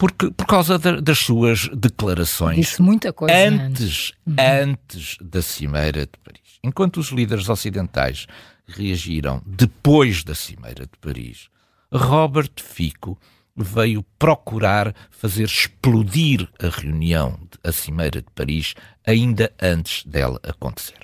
Porque, 0.00 0.30
por 0.30 0.46
causa 0.46 0.78
das 0.78 1.18
suas 1.18 1.68
declarações 1.76 2.56
Disse 2.56 2.80
muita 2.80 3.12
coisa 3.12 3.34
antes, 3.36 3.60
antes. 3.66 4.12
Uhum. 4.26 4.34
antes 4.38 5.18
da 5.20 5.42
Cimeira 5.42 6.06
de 6.06 6.18
Paris. 6.24 6.58
Enquanto 6.64 6.96
os 6.96 7.08
líderes 7.08 7.50
ocidentais 7.50 8.26
reagiram 8.66 9.42
depois 9.44 10.24
da 10.24 10.34
Cimeira 10.34 10.86
de 10.86 10.98
Paris, 11.02 11.50
Robert 11.92 12.52
Fico 12.56 13.18
veio 13.54 14.02
procurar 14.18 14.94
fazer 15.10 15.44
explodir 15.44 16.48
a 16.58 16.68
reunião, 16.68 17.38
a 17.62 17.70
Cimeira 17.70 18.22
de 18.22 18.30
Paris, 18.34 18.74
ainda 19.06 19.52
antes 19.60 20.02
dela 20.06 20.40
acontecer. 20.42 20.96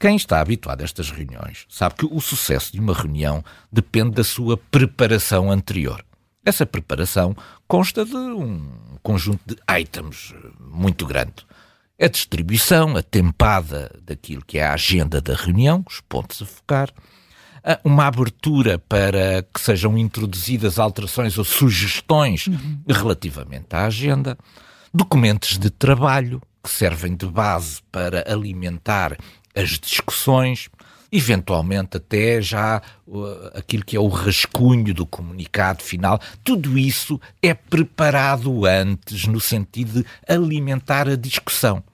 Quem 0.00 0.16
está 0.16 0.40
habituado 0.40 0.80
a 0.80 0.84
estas 0.84 1.08
reuniões 1.08 1.66
sabe 1.68 1.94
que 1.94 2.04
o 2.04 2.20
sucesso 2.20 2.72
de 2.72 2.80
uma 2.80 2.92
reunião 2.92 3.44
depende 3.72 4.10
da 4.10 4.24
sua 4.24 4.56
preparação 4.56 5.52
anterior. 5.52 6.04
Essa 6.44 6.66
preparação 6.66 7.34
consta 7.66 8.04
de 8.04 8.16
um 8.16 8.68
conjunto 9.02 9.40
de 9.46 9.56
items 9.80 10.34
muito 10.60 11.06
grande. 11.06 11.46
A 12.00 12.08
distribuição, 12.08 12.96
a 12.96 13.02
tempada 13.02 13.90
daquilo 14.02 14.44
que 14.44 14.58
é 14.58 14.66
a 14.66 14.74
agenda 14.74 15.20
da 15.20 15.34
reunião, 15.34 15.84
os 15.88 16.00
pontos 16.00 16.42
a 16.42 16.46
focar, 16.46 16.90
uma 17.82 18.06
abertura 18.06 18.78
para 18.78 19.42
que 19.42 19.60
sejam 19.60 19.96
introduzidas 19.96 20.78
alterações 20.78 21.38
ou 21.38 21.44
sugestões 21.44 22.46
uhum. 22.46 22.80
relativamente 22.86 23.74
à 23.74 23.86
agenda, 23.86 24.36
documentos 24.92 25.56
de 25.58 25.70
trabalho 25.70 26.42
que 26.62 26.70
servem 26.70 27.14
de 27.14 27.26
base 27.26 27.80
para 27.90 28.24
alimentar 28.30 29.16
as 29.54 29.78
discussões, 29.78 30.68
eventualmente 31.14 31.96
até 31.96 32.42
já 32.42 32.82
uh, 33.06 33.56
aquilo 33.56 33.84
que 33.84 33.96
é 33.96 34.00
o 34.00 34.08
rascunho 34.08 34.92
do 34.92 35.06
comunicado 35.06 35.80
final, 35.80 36.20
tudo 36.42 36.76
isso 36.76 37.20
é 37.40 37.54
preparado 37.54 38.66
antes 38.66 39.24
no 39.28 39.38
sentido 39.38 40.02
de 40.02 40.06
alimentar 40.26 41.08
a 41.08 41.14
discussão. 41.14 41.84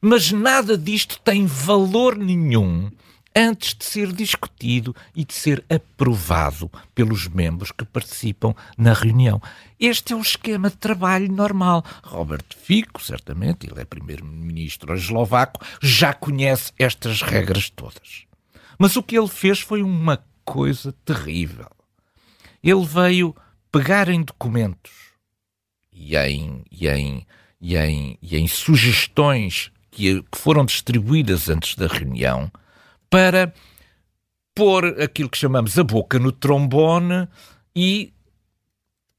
Mas 0.00 0.32
nada 0.32 0.78
disto 0.78 1.20
tem 1.22 1.44
valor 1.44 2.16
nenhum 2.16 2.90
antes 3.36 3.74
de 3.74 3.84
ser 3.84 4.12
discutido 4.12 4.96
e 5.14 5.24
de 5.24 5.34
ser 5.34 5.62
aprovado 5.68 6.70
pelos 6.94 7.28
membros 7.28 7.70
que 7.70 7.84
participam 7.84 8.54
na 8.78 8.94
reunião. 8.94 9.42
Este 9.78 10.14
é 10.14 10.16
o 10.16 10.20
esquema 10.20 10.70
de 10.70 10.76
trabalho 10.76 11.30
normal. 11.30 11.84
Robert 12.02 12.46
Fico, 12.56 13.02
certamente, 13.02 13.66
ele 13.66 13.80
é 13.80 13.84
primeiro-ministro 13.84 14.94
eslovaco, 14.94 15.60
já 15.82 16.14
conhece 16.14 16.72
estas 16.78 17.20
regras 17.20 17.68
todas. 17.68 18.24
Mas 18.78 18.96
o 18.96 19.02
que 19.02 19.16
ele 19.16 19.28
fez 19.28 19.60
foi 19.60 19.82
uma 19.82 20.24
coisa 20.44 20.92
terrível. 21.04 21.70
Ele 22.62 22.84
veio 22.84 23.34
pegar 23.70 24.08
em 24.08 24.22
documentos 24.22 24.92
e 25.92 26.16
em, 26.16 26.64
e 26.70 26.88
em, 26.88 27.26
e 27.60 27.76
em, 27.76 28.18
e 28.20 28.36
em 28.36 28.46
sugestões 28.46 29.70
que, 29.90 30.22
que 30.22 30.38
foram 30.38 30.64
distribuídas 30.64 31.48
antes 31.48 31.76
da 31.76 31.86
reunião 31.86 32.50
para 33.08 33.52
pôr 34.54 35.00
aquilo 35.00 35.28
que 35.28 35.38
chamamos 35.38 35.78
a 35.78 35.84
boca 35.84 36.18
no 36.18 36.32
trombone 36.32 37.28
e 37.74 38.12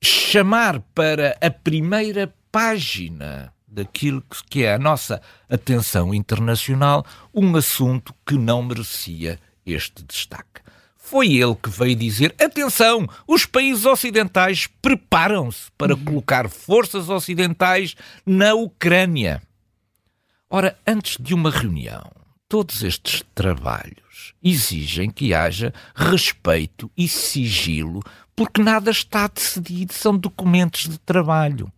chamar 0.04 0.80
para 0.94 1.38
a 1.42 1.50
primeira 1.50 2.34
página 2.52 3.55
daquilo 3.76 4.24
que 4.50 4.64
é 4.64 4.74
a 4.74 4.80
nossa 4.80 5.22
atenção 5.50 6.14
internacional 6.14 7.06
um 7.34 7.56
assunto 7.56 8.16
que 8.26 8.36
não 8.36 8.64
merecia 8.64 9.40
este 9.66 10.04
destaque. 10.04 10.62
Foi 10.98 11.34
ele 11.34 11.56
que 11.56 11.70
veio 11.70 11.96
dizer: 11.96 12.34
atenção, 12.42 13.08
os 13.28 13.46
países 13.46 13.86
ocidentais 13.86 14.68
preparam-se 14.82 15.70
para 15.78 15.94
uhum. 15.94 16.04
colocar 16.04 16.50
forças 16.50 17.10
ocidentais 17.10 17.96
na 18.26 18.54
Ucrânia. 18.56 19.42
Ora, 20.50 20.78
antes 20.88 21.18
de 21.20 21.34
uma 21.34 21.52
reunião 21.52 22.10
todos 22.48 22.84
estes 22.84 23.24
trabalhos 23.34 24.34
exigem 24.44 25.10
que 25.10 25.34
haja 25.34 25.74
respeito 25.96 26.90
e 26.96 27.08
sigilo, 27.08 28.02
porque 28.36 28.62
nada 28.62 28.92
está 28.92 29.28
decidido, 29.28 29.94
são 29.94 30.18
documentos 30.18 30.88
de 30.88 30.98
trabalho. 31.00 31.72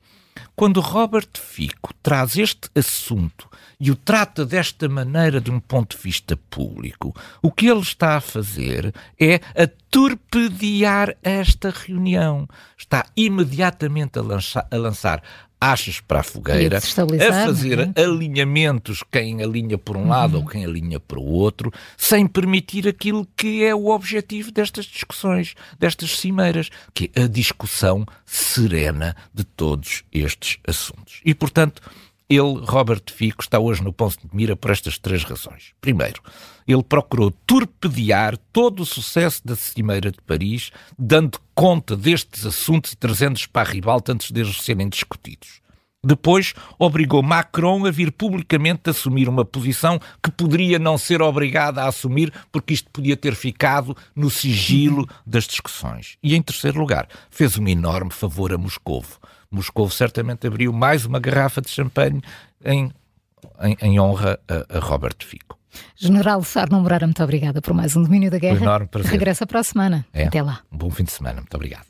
Quando 0.60 0.82
Robert 0.82 1.30
Fico 1.40 1.94
traz 2.02 2.36
este 2.36 2.68
assunto 2.74 3.48
e 3.80 3.92
o 3.92 3.96
trata 3.96 4.44
desta 4.44 4.90
maneira 4.90 5.40
de 5.40 5.52
um 5.52 5.60
ponto 5.60 5.96
de 5.96 6.02
vista 6.02 6.36
público, 6.50 7.16
o 7.44 7.52
que 7.52 7.68
ele 7.68 7.82
está 7.82 8.18
a 8.18 8.22
fazer 8.22 8.92
é 9.20 9.36
a 9.36 9.70
torpedear 9.92 11.16
esta 11.22 11.70
reunião. 11.70 12.48
Está 12.76 13.06
imediatamente 13.16 14.18
a 14.18 14.24
lançar, 14.24 14.68
a 14.72 14.78
lançar 14.78 15.22
achas 15.60 16.00
para 16.00 16.20
a 16.20 16.24
fogueira, 16.24 16.78
a 16.78 16.82
fazer 16.82 17.92
é? 17.96 18.04
alinhamentos, 18.04 19.04
quem 19.12 19.42
alinha 19.42 19.78
por 19.78 19.98
um 19.98 20.02
uhum. 20.02 20.10
lado 20.10 20.38
ou 20.38 20.46
quem 20.46 20.64
alinha 20.64 21.00
para 21.00 21.20
o 21.20 21.26
outro, 21.26 21.72
sem 21.98 22.28
permitir 22.28 22.88
aquilo 22.88 23.28
que 23.36 23.64
é 23.64 23.74
o 23.74 23.88
objetivo 23.88 24.52
destas 24.52 24.86
discussões, 24.86 25.56
destas 25.80 26.18
cimeiras, 26.20 26.70
que 26.94 27.10
é 27.16 27.24
a 27.24 27.28
discussão 27.28 28.06
serena 28.26 29.16
de 29.34 29.44
todos 29.44 30.04
estes 30.12 30.60
assuntos. 30.68 31.22
E, 31.26 31.34
portanto, 31.34 31.82
ele, 32.30 32.62
Robert 32.66 33.04
Fico, 33.12 33.42
está 33.42 33.58
hoje 33.58 33.82
no 33.82 33.94
ponto 33.94 34.18
de 34.20 34.36
mira 34.36 34.56
por 34.56 34.72
estas 34.72 34.98
três 34.98 35.24
razões. 35.24 35.74
Primeiro, 35.80 36.22
ele 36.68 36.84
procurou 36.84 37.32
torpedear 37.46 38.38
todo 38.52 38.82
o 38.82 38.86
sucesso 38.86 39.42
da 39.46 39.56
Cimeira 39.56 40.12
de 40.12 40.22
Paris, 40.22 40.72
dando 41.00 41.40
conta 41.56 41.96
destes 41.96 42.46
assuntos 42.46 42.92
e 42.92 42.98
trazendo-os 42.98 43.46
para 43.46 43.70
a 43.70 43.72
ribalta 43.72 44.12
antes 44.12 44.32
deles 44.32 44.62
serem 44.62 44.90
discutidos. 44.90 45.62
Depois, 46.04 46.54
obrigou 46.78 47.24
Macron 47.24 47.86
a 47.86 47.92
vir 47.92 48.12
publicamente 48.12 48.90
assumir 48.90 49.28
uma 49.28 49.44
posição 49.44 50.00
que 50.22 50.30
poderia 50.30 50.78
não 50.78 50.98
ser 50.98 51.22
obrigada 51.22 51.82
a 51.82 51.88
assumir, 51.88 52.32
porque 52.52 52.74
isto 52.74 52.90
podia 52.92 53.18
ter 53.18 53.36
ficado 53.36 53.98
no 54.16 54.30
sigilo 54.30 55.08
das 55.26 55.46
discussões. 55.46 56.18
E, 56.22 56.36
em 56.36 56.42
terceiro 56.42 56.80
lugar, 56.80 57.08
fez 57.30 57.58
um 57.58 57.68
enorme 57.68 58.12
favor 58.12 58.54
a 58.54 58.58
Moscovo 58.58 59.20
Moscou 59.52 59.90
certamente 59.90 60.48
abriu 60.48 60.74
mais 60.74 61.06
uma 61.06 61.20
garrafa 61.20 61.62
de 61.62 61.70
champanhe 61.70 62.22
em, 62.64 62.92
em, 63.62 63.78
em 63.82 64.00
honra 64.00 64.40
a, 64.48 64.78
a 64.78 64.80
Robert 64.80 65.16
Fico. 65.20 65.58
General 65.96 66.42
Sarno 66.44 66.82
Moreira, 66.82 67.06
muito 67.06 67.24
obrigada 67.24 67.62
por 67.62 67.74
mais 67.74 67.96
um 67.96 68.04
domínio 68.04 68.32
da 68.32 68.40
guerra. 68.40 68.60
Um 68.60 68.64
enorme 68.64 68.88
prazer. 68.88 69.12
Regressa 69.12 69.46
para 69.46 69.60
a 69.60 69.64
semana. 69.64 70.06
É. 70.14 70.26
Até 70.26 70.42
lá. 70.42 70.60
Um 70.72 70.78
bom 70.78 70.90
fim 70.90 71.04
de 71.04 71.12
semana. 71.12 71.42
Muito 71.42 71.54
obrigado. 71.56 71.86